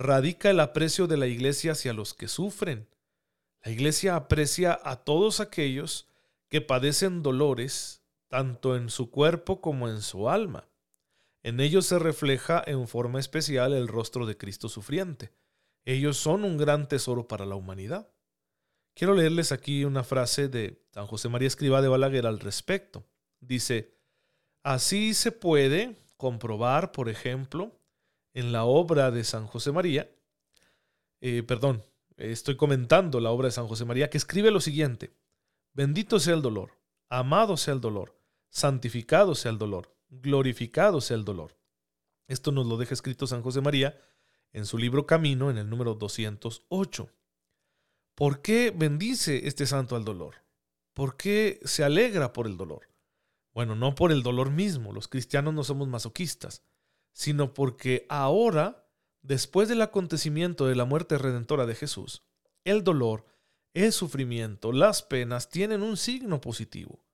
radica 0.00 0.48
el 0.48 0.60
aprecio 0.60 1.06
de 1.06 1.18
la 1.18 1.26
iglesia 1.26 1.72
hacia 1.72 1.92
los 1.92 2.14
que 2.14 2.26
sufren. 2.26 2.88
La 3.62 3.70
iglesia 3.70 4.16
aprecia 4.16 4.80
a 4.82 5.04
todos 5.04 5.40
aquellos 5.40 6.08
que 6.48 6.62
padecen 6.62 7.22
dolores, 7.22 8.02
tanto 8.28 8.76
en 8.76 8.88
su 8.88 9.10
cuerpo 9.10 9.60
como 9.60 9.90
en 9.90 10.00
su 10.00 10.30
alma. 10.30 10.66
En 11.42 11.60
ellos 11.60 11.84
se 11.84 11.98
refleja 11.98 12.64
en 12.66 12.88
forma 12.88 13.20
especial 13.20 13.74
el 13.74 13.88
rostro 13.88 14.24
de 14.24 14.38
Cristo 14.38 14.70
sufriente. 14.70 15.32
Ellos 15.84 16.16
son 16.16 16.44
un 16.44 16.56
gran 16.56 16.88
tesoro 16.88 17.28
para 17.28 17.44
la 17.44 17.56
humanidad. 17.56 18.08
Quiero 18.94 19.14
leerles 19.14 19.52
aquí 19.52 19.84
una 19.84 20.02
frase 20.02 20.48
de 20.48 20.82
San 20.92 21.06
José 21.06 21.28
María 21.28 21.48
Escriba 21.48 21.82
de 21.82 21.88
Balaguer 21.88 22.26
al 22.26 22.40
respecto. 22.40 23.04
Dice, 23.40 23.94
así 24.62 25.12
se 25.12 25.30
puede 25.30 25.98
comprobar, 26.16 26.90
por 26.90 27.10
ejemplo, 27.10 27.79
en 28.34 28.52
la 28.52 28.64
obra 28.64 29.10
de 29.10 29.24
San 29.24 29.46
José 29.46 29.72
María, 29.72 30.10
eh, 31.20 31.42
perdón, 31.42 31.82
estoy 32.16 32.56
comentando 32.56 33.20
la 33.20 33.30
obra 33.30 33.48
de 33.48 33.52
San 33.52 33.66
José 33.66 33.84
María, 33.84 34.10
que 34.10 34.18
escribe 34.18 34.50
lo 34.50 34.60
siguiente, 34.60 35.14
bendito 35.72 36.18
sea 36.20 36.34
el 36.34 36.42
dolor, 36.42 36.78
amado 37.08 37.56
sea 37.56 37.74
el 37.74 37.80
dolor, 37.80 38.18
santificado 38.48 39.34
sea 39.34 39.50
el 39.50 39.58
dolor, 39.58 39.94
glorificado 40.08 41.00
sea 41.00 41.16
el 41.16 41.24
dolor. 41.24 41.56
Esto 42.26 42.52
nos 42.52 42.66
lo 42.66 42.76
deja 42.76 42.94
escrito 42.94 43.26
San 43.26 43.42
José 43.42 43.60
María 43.60 44.00
en 44.52 44.66
su 44.66 44.78
libro 44.78 45.06
Camino 45.06 45.50
en 45.50 45.58
el 45.58 45.68
número 45.68 45.94
208. 45.94 47.10
¿Por 48.14 48.42
qué 48.42 48.72
bendice 48.74 49.46
este 49.48 49.66
santo 49.66 49.96
al 49.96 50.04
dolor? 50.04 50.36
¿Por 50.94 51.16
qué 51.16 51.60
se 51.64 51.84
alegra 51.84 52.32
por 52.32 52.46
el 52.46 52.56
dolor? 52.56 52.88
Bueno, 53.52 53.74
no 53.74 53.94
por 53.94 54.12
el 54.12 54.22
dolor 54.22 54.50
mismo, 54.50 54.92
los 54.92 55.08
cristianos 55.08 55.54
no 55.54 55.64
somos 55.64 55.88
masoquistas, 55.88 56.62
sino 57.12 57.54
porque 57.54 58.06
ahora, 58.08 58.86
después 59.22 59.68
del 59.68 59.82
acontecimiento 59.82 60.66
de 60.66 60.76
la 60.76 60.84
muerte 60.84 61.18
redentora 61.18 61.66
de 61.66 61.74
Jesús, 61.74 62.22
el 62.64 62.84
dolor, 62.84 63.26
el 63.74 63.92
sufrimiento, 63.92 64.72
las 64.72 65.02
penas 65.02 65.48
tienen 65.48 65.82
un 65.82 65.96
signo 65.96 66.40
positivo. 66.40 67.04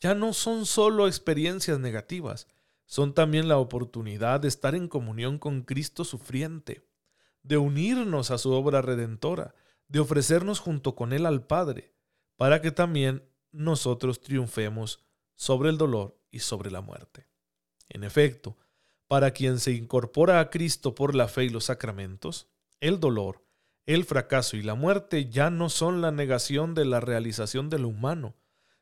Ya 0.00 0.14
no 0.14 0.32
son 0.32 0.66
solo 0.66 1.06
experiencias 1.06 1.78
negativas, 1.78 2.48
son 2.86 3.14
también 3.14 3.48
la 3.48 3.58
oportunidad 3.58 4.40
de 4.40 4.48
estar 4.48 4.74
en 4.74 4.88
comunión 4.88 5.38
con 5.38 5.62
Cristo 5.62 6.04
sufriente, 6.04 6.86
de 7.42 7.56
unirnos 7.56 8.30
a 8.30 8.38
su 8.38 8.52
obra 8.52 8.82
redentora, 8.82 9.54
de 9.88 10.00
ofrecernos 10.00 10.60
junto 10.60 10.94
con 10.94 11.12
Él 11.12 11.26
al 11.26 11.46
Padre, 11.46 11.94
para 12.36 12.60
que 12.60 12.72
también 12.72 13.22
nosotros 13.52 14.20
triunfemos 14.20 15.04
sobre 15.34 15.70
el 15.70 15.78
dolor 15.78 16.18
y 16.30 16.40
sobre 16.40 16.70
la 16.70 16.80
muerte. 16.80 17.28
En 17.88 18.04
efecto, 18.04 18.56
para 19.14 19.30
quien 19.30 19.60
se 19.60 19.70
incorpora 19.70 20.40
a 20.40 20.50
Cristo 20.50 20.96
por 20.96 21.14
la 21.14 21.28
fe 21.28 21.44
y 21.44 21.48
los 21.48 21.66
sacramentos, 21.66 22.48
el 22.80 22.98
dolor, 22.98 23.44
el 23.86 24.04
fracaso 24.04 24.56
y 24.56 24.62
la 24.64 24.74
muerte 24.74 25.30
ya 25.30 25.50
no 25.50 25.68
son 25.68 26.00
la 26.00 26.10
negación 26.10 26.74
de 26.74 26.84
la 26.84 26.98
realización 26.98 27.70
de 27.70 27.78
lo 27.78 27.86
humano, 27.86 28.34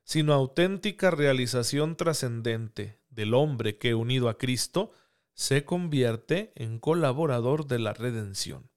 sino 0.04 0.32
auténtica 0.32 1.10
realización 1.10 1.96
trascendente 1.96 2.98
del 3.10 3.34
hombre 3.34 3.76
que, 3.76 3.94
unido 3.94 4.30
a 4.30 4.38
Cristo, 4.38 4.92
se 5.34 5.66
convierte 5.66 6.52
en 6.54 6.78
colaborador 6.78 7.66
de 7.66 7.80
la 7.80 7.92
redención. 7.92 8.70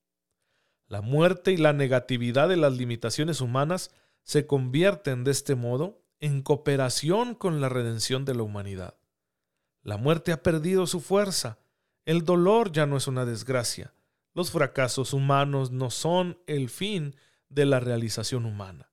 La 0.90 1.00
muerte 1.00 1.54
y 1.54 1.58
la 1.58 1.72
negatividad 1.72 2.50
de 2.50 2.58
las 2.58 2.74
limitaciones 2.74 3.40
humanas 3.40 3.96
se 4.24 4.46
convierten 4.46 5.24
de 5.24 5.32
este 5.32 5.56
modo 5.56 6.04
en 6.20 6.42
cooperación 6.42 7.34
con 7.34 7.62
la 7.62 7.70
redención 7.70 8.26
de 8.26 8.36
la 8.36 8.44
humanidad. 8.44 8.98
La 9.86 9.98
muerte 9.98 10.32
ha 10.32 10.42
perdido 10.42 10.88
su 10.88 11.00
fuerza, 11.00 11.60
el 12.06 12.26
dolor 12.26 12.72
ya 12.72 12.88
no 12.88 12.98
es 12.98 13.06
una 13.06 13.24
desgracia, 13.24 13.94
los 14.34 14.50
fracasos 14.50 15.14
humanos 15.14 15.70
no 15.70 15.92
son 15.92 16.40
el 16.48 16.70
fin 16.70 17.16
de 17.50 17.68
la 17.68 17.80
realización 17.80 18.48
humana. 18.48 18.90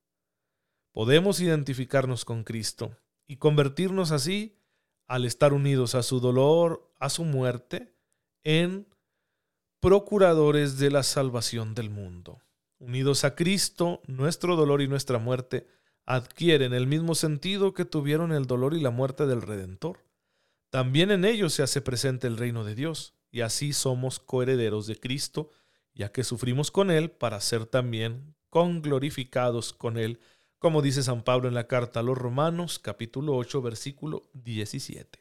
Podemos 0.91 1.41
identificarnos 1.41 2.25
con 2.25 2.43
Cristo 2.43 2.95
y 3.25 3.37
convertirnos 3.37 4.11
así, 4.11 4.55
al 5.07 5.25
estar 5.25 5.51
unidos 5.51 5.95
a 5.95 6.03
su 6.03 6.19
dolor, 6.19 6.93
a 6.99 7.09
su 7.09 7.23
muerte, 7.23 7.95
en 8.43 8.85
procuradores 9.79 10.77
de 10.77 10.91
la 10.91 11.01
salvación 11.01 11.73
del 11.73 11.89
mundo. 11.89 12.39
Unidos 12.77 13.23
a 13.23 13.33
Cristo, 13.33 14.03
nuestro 14.05 14.55
dolor 14.55 14.83
y 14.83 14.87
nuestra 14.87 15.17
muerte 15.17 15.65
adquieren 16.05 16.71
el 16.71 16.85
mismo 16.85 17.15
sentido 17.15 17.73
que 17.73 17.83
tuvieron 17.83 18.31
el 18.31 18.45
dolor 18.45 18.75
y 18.75 18.79
la 18.79 18.91
muerte 18.91 19.25
del 19.25 19.41
Redentor. 19.41 20.12
También 20.73 21.11
en 21.11 21.23
ellos 21.23 21.53
se 21.53 21.61
hace 21.61 21.81
presente 21.81 22.25
el 22.25 22.35
reino 22.35 22.63
de 22.63 22.73
Dios, 22.73 23.13
y 23.29 23.41
así 23.41 23.73
somos 23.73 24.19
coherederos 24.19 24.87
de 24.87 24.99
Cristo, 24.99 25.51
ya 25.93 26.11
que 26.11 26.23
sufrimos 26.23 26.71
con 26.71 26.89
Él 26.89 27.11
para 27.11 27.39
ser 27.41 27.67
también 27.67 28.33
conglorificados 28.49 29.71
con 29.71 29.99
Él, 29.99 30.19
como 30.57 30.81
dice 30.81 31.03
San 31.03 31.23
Pablo 31.23 31.47
en 31.47 31.53
la 31.53 31.67
carta 31.67 31.99
a 31.99 32.03
los 32.03 32.17
Romanos, 32.17 32.79
capítulo 32.79 33.35
8, 33.35 33.61
versículo 33.61 34.23
17. 34.33 35.19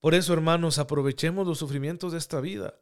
Por 0.00 0.14
eso, 0.14 0.34
hermanos, 0.34 0.78
aprovechemos 0.78 1.46
los 1.46 1.56
sufrimientos 1.56 2.12
de 2.12 2.18
esta 2.18 2.38
vida, 2.42 2.74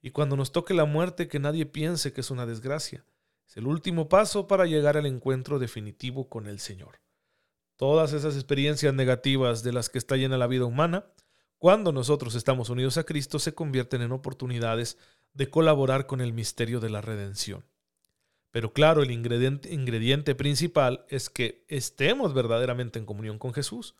y 0.00 0.10
cuando 0.10 0.36
nos 0.36 0.52
toque 0.52 0.74
la 0.74 0.84
muerte, 0.84 1.26
que 1.26 1.40
nadie 1.40 1.66
piense 1.66 2.12
que 2.12 2.20
es 2.20 2.30
una 2.30 2.46
desgracia, 2.46 3.04
es 3.48 3.56
el 3.56 3.66
último 3.66 4.08
paso 4.08 4.46
para 4.46 4.66
llegar 4.66 4.96
al 4.96 5.06
encuentro 5.06 5.58
definitivo 5.58 6.28
con 6.28 6.46
el 6.46 6.60
Señor. 6.60 7.00
Todas 7.74 8.12
esas 8.12 8.36
experiencias 8.36 8.94
negativas 8.94 9.64
de 9.64 9.72
las 9.72 9.88
que 9.88 9.98
está 9.98 10.14
llena 10.14 10.38
la 10.38 10.46
vida 10.46 10.66
humana, 10.66 11.04
cuando 11.62 11.92
nosotros 11.92 12.34
estamos 12.34 12.70
unidos 12.70 12.96
a 12.96 13.04
Cristo, 13.04 13.38
se 13.38 13.54
convierten 13.54 14.02
en 14.02 14.10
oportunidades 14.10 14.98
de 15.32 15.48
colaborar 15.48 16.08
con 16.08 16.20
el 16.20 16.32
misterio 16.32 16.80
de 16.80 16.90
la 16.90 17.00
redención. 17.00 17.64
Pero 18.50 18.72
claro, 18.72 19.00
el 19.00 19.12
ingrediente, 19.12 19.72
ingrediente, 19.72 20.34
principal 20.34 21.06
es 21.08 21.30
que 21.30 21.64
estemos 21.68 22.34
verdaderamente 22.34 22.98
en 22.98 23.06
comunión 23.06 23.38
con 23.38 23.54
Jesús. 23.54 23.94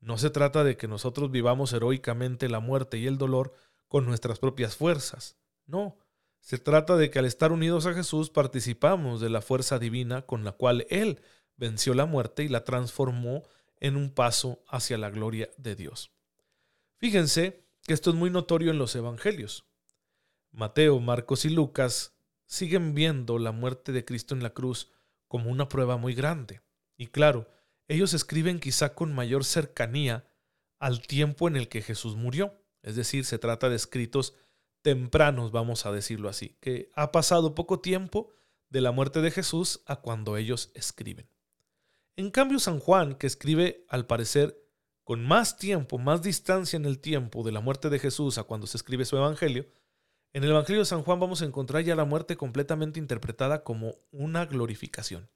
No 0.00 0.18
se 0.18 0.28
trata 0.28 0.62
de 0.62 0.76
que 0.76 0.88
nosotros 0.88 1.30
vivamos 1.30 1.72
heroicamente 1.72 2.50
la 2.50 2.60
muerte 2.60 2.98
y 2.98 3.06
el 3.06 3.16
dolor 3.16 3.54
con 3.88 4.04
nuestras 4.04 4.38
propias 4.38 4.76
fuerzas. 4.76 5.38
No, 5.64 5.96
se 6.40 6.58
trata 6.58 6.98
de 6.98 7.08
que 7.10 7.18
al 7.18 7.24
estar 7.24 7.50
unidos 7.50 7.86
a 7.86 7.94
Jesús 7.94 8.28
participamos 8.28 9.22
de 9.22 9.30
la 9.30 9.40
fuerza 9.40 9.78
divina 9.78 10.20
con 10.20 10.44
la 10.44 10.52
cual 10.52 10.86
Él 10.90 11.22
venció 11.56 11.94
la 11.94 12.04
muerte 12.04 12.44
y 12.44 12.48
la 12.48 12.64
transformó 12.64 13.44
en 13.78 13.96
un 13.96 14.10
paso 14.10 14.62
hacia 14.68 14.98
la 14.98 15.08
gloria 15.08 15.48
de 15.56 15.76
Dios. 15.76 16.10
Fíjense 17.00 17.64
que 17.86 17.94
esto 17.94 18.10
es 18.10 18.16
muy 18.16 18.28
notorio 18.28 18.70
en 18.70 18.78
los 18.78 18.94
evangelios. 18.94 19.64
Mateo, 20.52 21.00
Marcos 21.00 21.46
y 21.46 21.48
Lucas 21.48 22.14
siguen 22.44 22.94
viendo 22.94 23.38
la 23.38 23.52
muerte 23.52 23.92
de 23.92 24.04
Cristo 24.04 24.34
en 24.34 24.42
la 24.42 24.50
cruz 24.50 24.92
como 25.26 25.50
una 25.50 25.66
prueba 25.68 25.96
muy 25.96 26.14
grande. 26.14 26.60
Y 26.98 27.06
claro, 27.06 27.48
ellos 27.88 28.12
escriben 28.12 28.60
quizá 28.60 28.94
con 28.94 29.14
mayor 29.14 29.46
cercanía 29.46 30.28
al 30.78 31.00
tiempo 31.00 31.48
en 31.48 31.56
el 31.56 31.68
que 31.68 31.80
Jesús 31.80 32.16
murió. 32.16 32.54
Es 32.82 32.96
decir, 32.96 33.24
se 33.24 33.38
trata 33.38 33.70
de 33.70 33.76
escritos 33.76 34.34
tempranos, 34.82 35.52
vamos 35.52 35.86
a 35.86 35.92
decirlo 35.92 36.28
así, 36.28 36.58
que 36.60 36.90
ha 36.94 37.12
pasado 37.12 37.54
poco 37.54 37.80
tiempo 37.80 38.30
de 38.68 38.82
la 38.82 38.92
muerte 38.92 39.22
de 39.22 39.30
Jesús 39.30 39.82
a 39.86 39.96
cuando 39.96 40.36
ellos 40.36 40.70
escriben. 40.74 41.30
En 42.16 42.30
cambio, 42.30 42.58
San 42.58 42.78
Juan, 42.78 43.14
que 43.14 43.26
escribe 43.26 43.86
al 43.88 44.06
parecer 44.06 44.59
con 45.10 45.26
más 45.26 45.56
tiempo, 45.56 45.98
más 45.98 46.22
distancia 46.22 46.76
en 46.76 46.84
el 46.84 47.00
tiempo 47.00 47.42
de 47.42 47.50
la 47.50 47.60
muerte 47.60 47.90
de 47.90 47.98
Jesús 47.98 48.38
a 48.38 48.44
cuando 48.44 48.68
se 48.68 48.76
escribe 48.76 49.04
su 49.04 49.16
Evangelio, 49.16 49.66
en 50.32 50.44
el 50.44 50.50
Evangelio 50.50 50.82
de 50.82 50.86
San 50.86 51.02
Juan 51.02 51.18
vamos 51.18 51.42
a 51.42 51.46
encontrar 51.46 51.82
ya 51.82 51.96
la 51.96 52.04
muerte 52.04 52.36
completamente 52.36 53.00
interpretada 53.00 53.64
como 53.64 53.96
una 54.12 54.46
glorificación. 54.46 55.28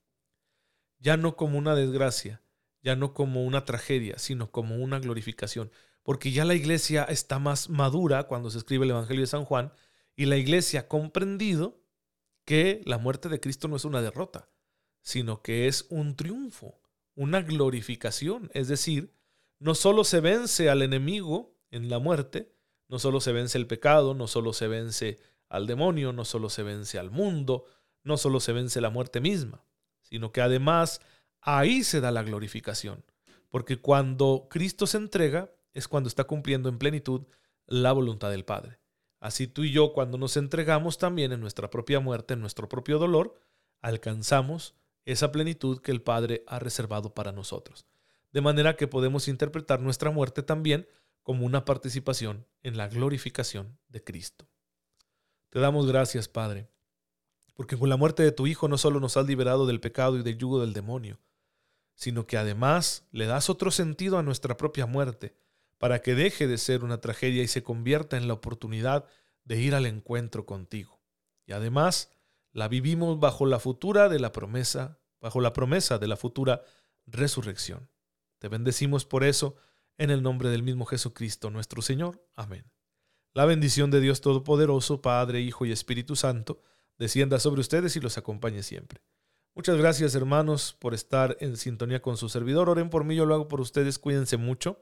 Ya 1.00 1.16
no 1.16 1.34
como 1.34 1.58
una 1.58 1.74
desgracia, 1.74 2.40
ya 2.82 2.94
no 2.94 3.14
como 3.14 3.42
una 3.42 3.64
tragedia, 3.64 4.16
sino 4.20 4.52
como 4.52 4.76
una 4.76 5.00
glorificación 5.00 5.72
porque 6.04 6.30
ya 6.30 6.44
la 6.44 6.54
iglesia 6.54 7.02
está 7.02 7.40
más 7.40 7.68
madura 7.68 8.28
cuando 8.28 8.50
se 8.50 8.58
escribe 8.58 8.84
el 8.84 8.92
Evangelio 8.92 9.22
de 9.22 9.26
San 9.26 9.44
Juan 9.44 9.72
y 10.14 10.26
la 10.26 10.36
iglesia 10.36 10.82
ha 10.82 10.86
comprendido 10.86 11.82
que 12.44 12.80
la 12.84 12.98
muerte 12.98 13.28
de 13.28 13.40
Cristo 13.40 13.66
no 13.66 13.74
es 13.74 13.84
una 13.84 14.02
derrota, 14.02 14.48
sino 15.02 15.42
que 15.42 15.66
es 15.66 15.86
un 15.90 16.14
triunfo, 16.14 16.80
una 17.16 17.42
glorificación. 17.42 18.52
Es 18.54 18.68
decir, 18.68 19.12
no 19.58 19.74
solo 19.74 20.04
se 20.04 20.20
vence 20.20 20.68
al 20.70 20.82
enemigo 20.82 21.56
en 21.70 21.88
la 21.88 21.98
muerte, 21.98 22.52
no 22.88 22.98
solo 22.98 23.20
se 23.20 23.32
vence 23.32 23.58
el 23.58 23.66
pecado, 23.66 24.14
no 24.14 24.26
solo 24.26 24.52
se 24.52 24.68
vence 24.68 25.18
al 25.48 25.66
demonio, 25.66 26.12
no 26.12 26.24
solo 26.24 26.50
se 26.50 26.62
vence 26.62 26.98
al 26.98 27.10
mundo, 27.10 27.64
no 28.02 28.16
solo 28.16 28.40
se 28.40 28.52
vence 28.52 28.80
la 28.80 28.90
muerte 28.90 29.20
misma, 29.20 29.64
sino 30.02 30.32
que 30.32 30.40
además 30.40 31.00
ahí 31.40 31.82
se 31.84 32.00
da 32.00 32.10
la 32.10 32.22
glorificación. 32.22 33.04
Porque 33.50 33.80
cuando 33.80 34.48
Cristo 34.50 34.86
se 34.86 34.98
entrega, 34.98 35.50
es 35.72 35.88
cuando 35.88 36.08
está 36.08 36.24
cumpliendo 36.24 36.68
en 36.68 36.78
plenitud 36.78 37.22
la 37.66 37.92
voluntad 37.92 38.30
del 38.30 38.44
Padre. 38.44 38.78
Así 39.20 39.46
tú 39.46 39.64
y 39.64 39.72
yo, 39.72 39.92
cuando 39.92 40.18
nos 40.18 40.36
entregamos 40.36 40.98
también 40.98 41.32
en 41.32 41.40
nuestra 41.40 41.70
propia 41.70 42.00
muerte, 42.00 42.34
en 42.34 42.40
nuestro 42.40 42.68
propio 42.68 42.98
dolor, 42.98 43.34
alcanzamos 43.80 44.74
esa 45.04 45.32
plenitud 45.32 45.80
que 45.80 45.92
el 45.92 46.02
Padre 46.02 46.44
ha 46.46 46.58
reservado 46.58 47.14
para 47.14 47.32
nosotros. 47.32 47.86
De 48.34 48.40
manera 48.40 48.74
que 48.74 48.88
podemos 48.88 49.28
interpretar 49.28 49.78
nuestra 49.78 50.10
muerte 50.10 50.42
también 50.42 50.88
como 51.22 51.46
una 51.46 51.64
participación 51.64 52.48
en 52.64 52.76
la 52.76 52.88
glorificación 52.88 53.78
de 53.86 54.02
Cristo. 54.02 54.48
Te 55.50 55.60
damos 55.60 55.86
gracias, 55.86 56.26
Padre, 56.26 56.68
porque 57.54 57.78
con 57.78 57.88
la 57.88 57.96
muerte 57.96 58.24
de 58.24 58.32
tu 58.32 58.48
Hijo 58.48 58.66
no 58.66 58.76
solo 58.76 58.98
nos 58.98 59.16
has 59.16 59.26
liberado 59.26 59.66
del 59.66 59.78
pecado 59.78 60.18
y 60.18 60.24
del 60.24 60.36
yugo 60.36 60.60
del 60.60 60.72
demonio, 60.72 61.20
sino 61.94 62.26
que 62.26 62.36
además 62.36 63.06
le 63.12 63.26
das 63.26 63.48
otro 63.48 63.70
sentido 63.70 64.18
a 64.18 64.24
nuestra 64.24 64.56
propia 64.56 64.86
muerte, 64.86 65.36
para 65.78 66.02
que 66.02 66.16
deje 66.16 66.48
de 66.48 66.58
ser 66.58 66.82
una 66.82 67.00
tragedia 67.00 67.44
y 67.44 67.46
se 67.46 67.62
convierta 67.62 68.16
en 68.16 68.26
la 68.26 68.34
oportunidad 68.34 69.06
de 69.44 69.60
ir 69.60 69.76
al 69.76 69.86
encuentro 69.86 70.44
contigo. 70.44 71.00
Y 71.46 71.52
además, 71.52 72.10
la 72.50 72.66
vivimos 72.66 73.20
bajo 73.20 73.46
la 73.46 73.60
futura 73.60 74.08
de 74.08 74.18
la 74.18 74.32
promesa, 74.32 74.98
bajo 75.20 75.40
la 75.40 75.52
promesa 75.52 75.98
de 75.98 76.08
la 76.08 76.16
futura 76.16 76.64
resurrección. 77.06 77.93
Te 78.44 78.50
bendecimos 78.50 79.06
por 79.06 79.24
eso 79.24 79.56
en 79.96 80.10
el 80.10 80.22
nombre 80.22 80.50
del 80.50 80.62
mismo 80.62 80.84
Jesucristo 80.84 81.48
nuestro 81.48 81.80
Señor. 81.80 82.28
Amén. 82.36 82.70
La 83.32 83.46
bendición 83.46 83.90
de 83.90 84.02
Dios 84.02 84.20
Todopoderoso, 84.20 85.00
Padre, 85.00 85.40
Hijo 85.40 85.64
y 85.64 85.72
Espíritu 85.72 86.14
Santo, 86.14 86.60
descienda 86.98 87.40
sobre 87.40 87.62
ustedes 87.62 87.96
y 87.96 88.00
los 88.00 88.18
acompañe 88.18 88.62
siempre. 88.62 89.00
Muchas 89.54 89.78
gracias 89.78 90.14
hermanos 90.14 90.76
por 90.78 90.92
estar 90.92 91.38
en 91.40 91.56
sintonía 91.56 92.02
con 92.02 92.18
su 92.18 92.28
servidor. 92.28 92.68
Oren 92.68 92.90
por 92.90 93.04
mí, 93.04 93.16
yo 93.16 93.24
lo 93.24 93.32
hago 93.32 93.48
por 93.48 93.62
ustedes. 93.62 93.98
Cuídense 93.98 94.36
mucho. 94.36 94.78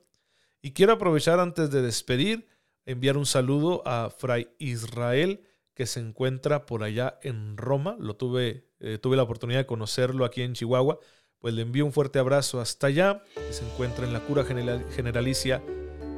Y 0.60 0.72
quiero 0.72 0.94
aprovechar 0.94 1.38
antes 1.38 1.70
de 1.70 1.82
despedir, 1.82 2.48
enviar 2.84 3.16
un 3.16 3.26
saludo 3.26 3.86
a 3.86 4.10
Fray 4.10 4.48
Israel 4.58 5.46
que 5.74 5.86
se 5.86 6.00
encuentra 6.00 6.66
por 6.66 6.82
allá 6.82 7.20
en 7.22 7.56
Roma. 7.56 7.94
Lo 8.00 8.16
tuve, 8.16 8.66
eh, 8.80 8.98
tuve 8.98 9.16
la 9.16 9.22
oportunidad 9.22 9.60
de 9.60 9.66
conocerlo 9.66 10.24
aquí 10.24 10.42
en 10.42 10.54
Chihuahua. 10.54 10.98
Pues 11.42 11.54
le 11.54 11.62
envío 11.62 11.84
un 11.84 11.92
fuerte 11.92 12.20
abrazo 12.20 12.60
hasta 12.60 12.86
allá, 12.86 13.24
que 13.34 13.52
se 13.52 13.66
encuentra 13.66 14.06
en 14.06 14.12
la 14.12 14.20
cura 14.20 14.44
generalicia 14.44 15.60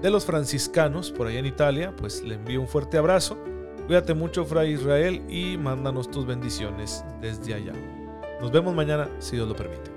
de 0.02 0.10
los 0.10 0.26
franciscanos, 0.26 1.10
por 1.10 1.26
allá 1.26 1.38
en 1.38 1.46
Italia. 1.46 1.94
Pues 1.96 2.22
le 2.22 2.34
envío 2.34 2.60
un 2.60 2.68
fuerte 2.68 2.98
abrazo. 2.98 3.38
Cuídate 3.86 4.12
mucho, 4.12 4.44
Fray 4.44 4.74
Israel, 4.74 5.22
y 5.30 5.56
mándanos 5.56 6.10
tus 6.10 6.26
bendiciones 6.26 7.02
desde 7.22 7.54
allá. 7.54 7.72
Nos 8.38 8.52
vemos 8.52 8.74
mañana, 8.74 9.08
si 9.18 9.36
Dios 9.36 9.48
lo 9.48 9.56
permite. 9.56 9.93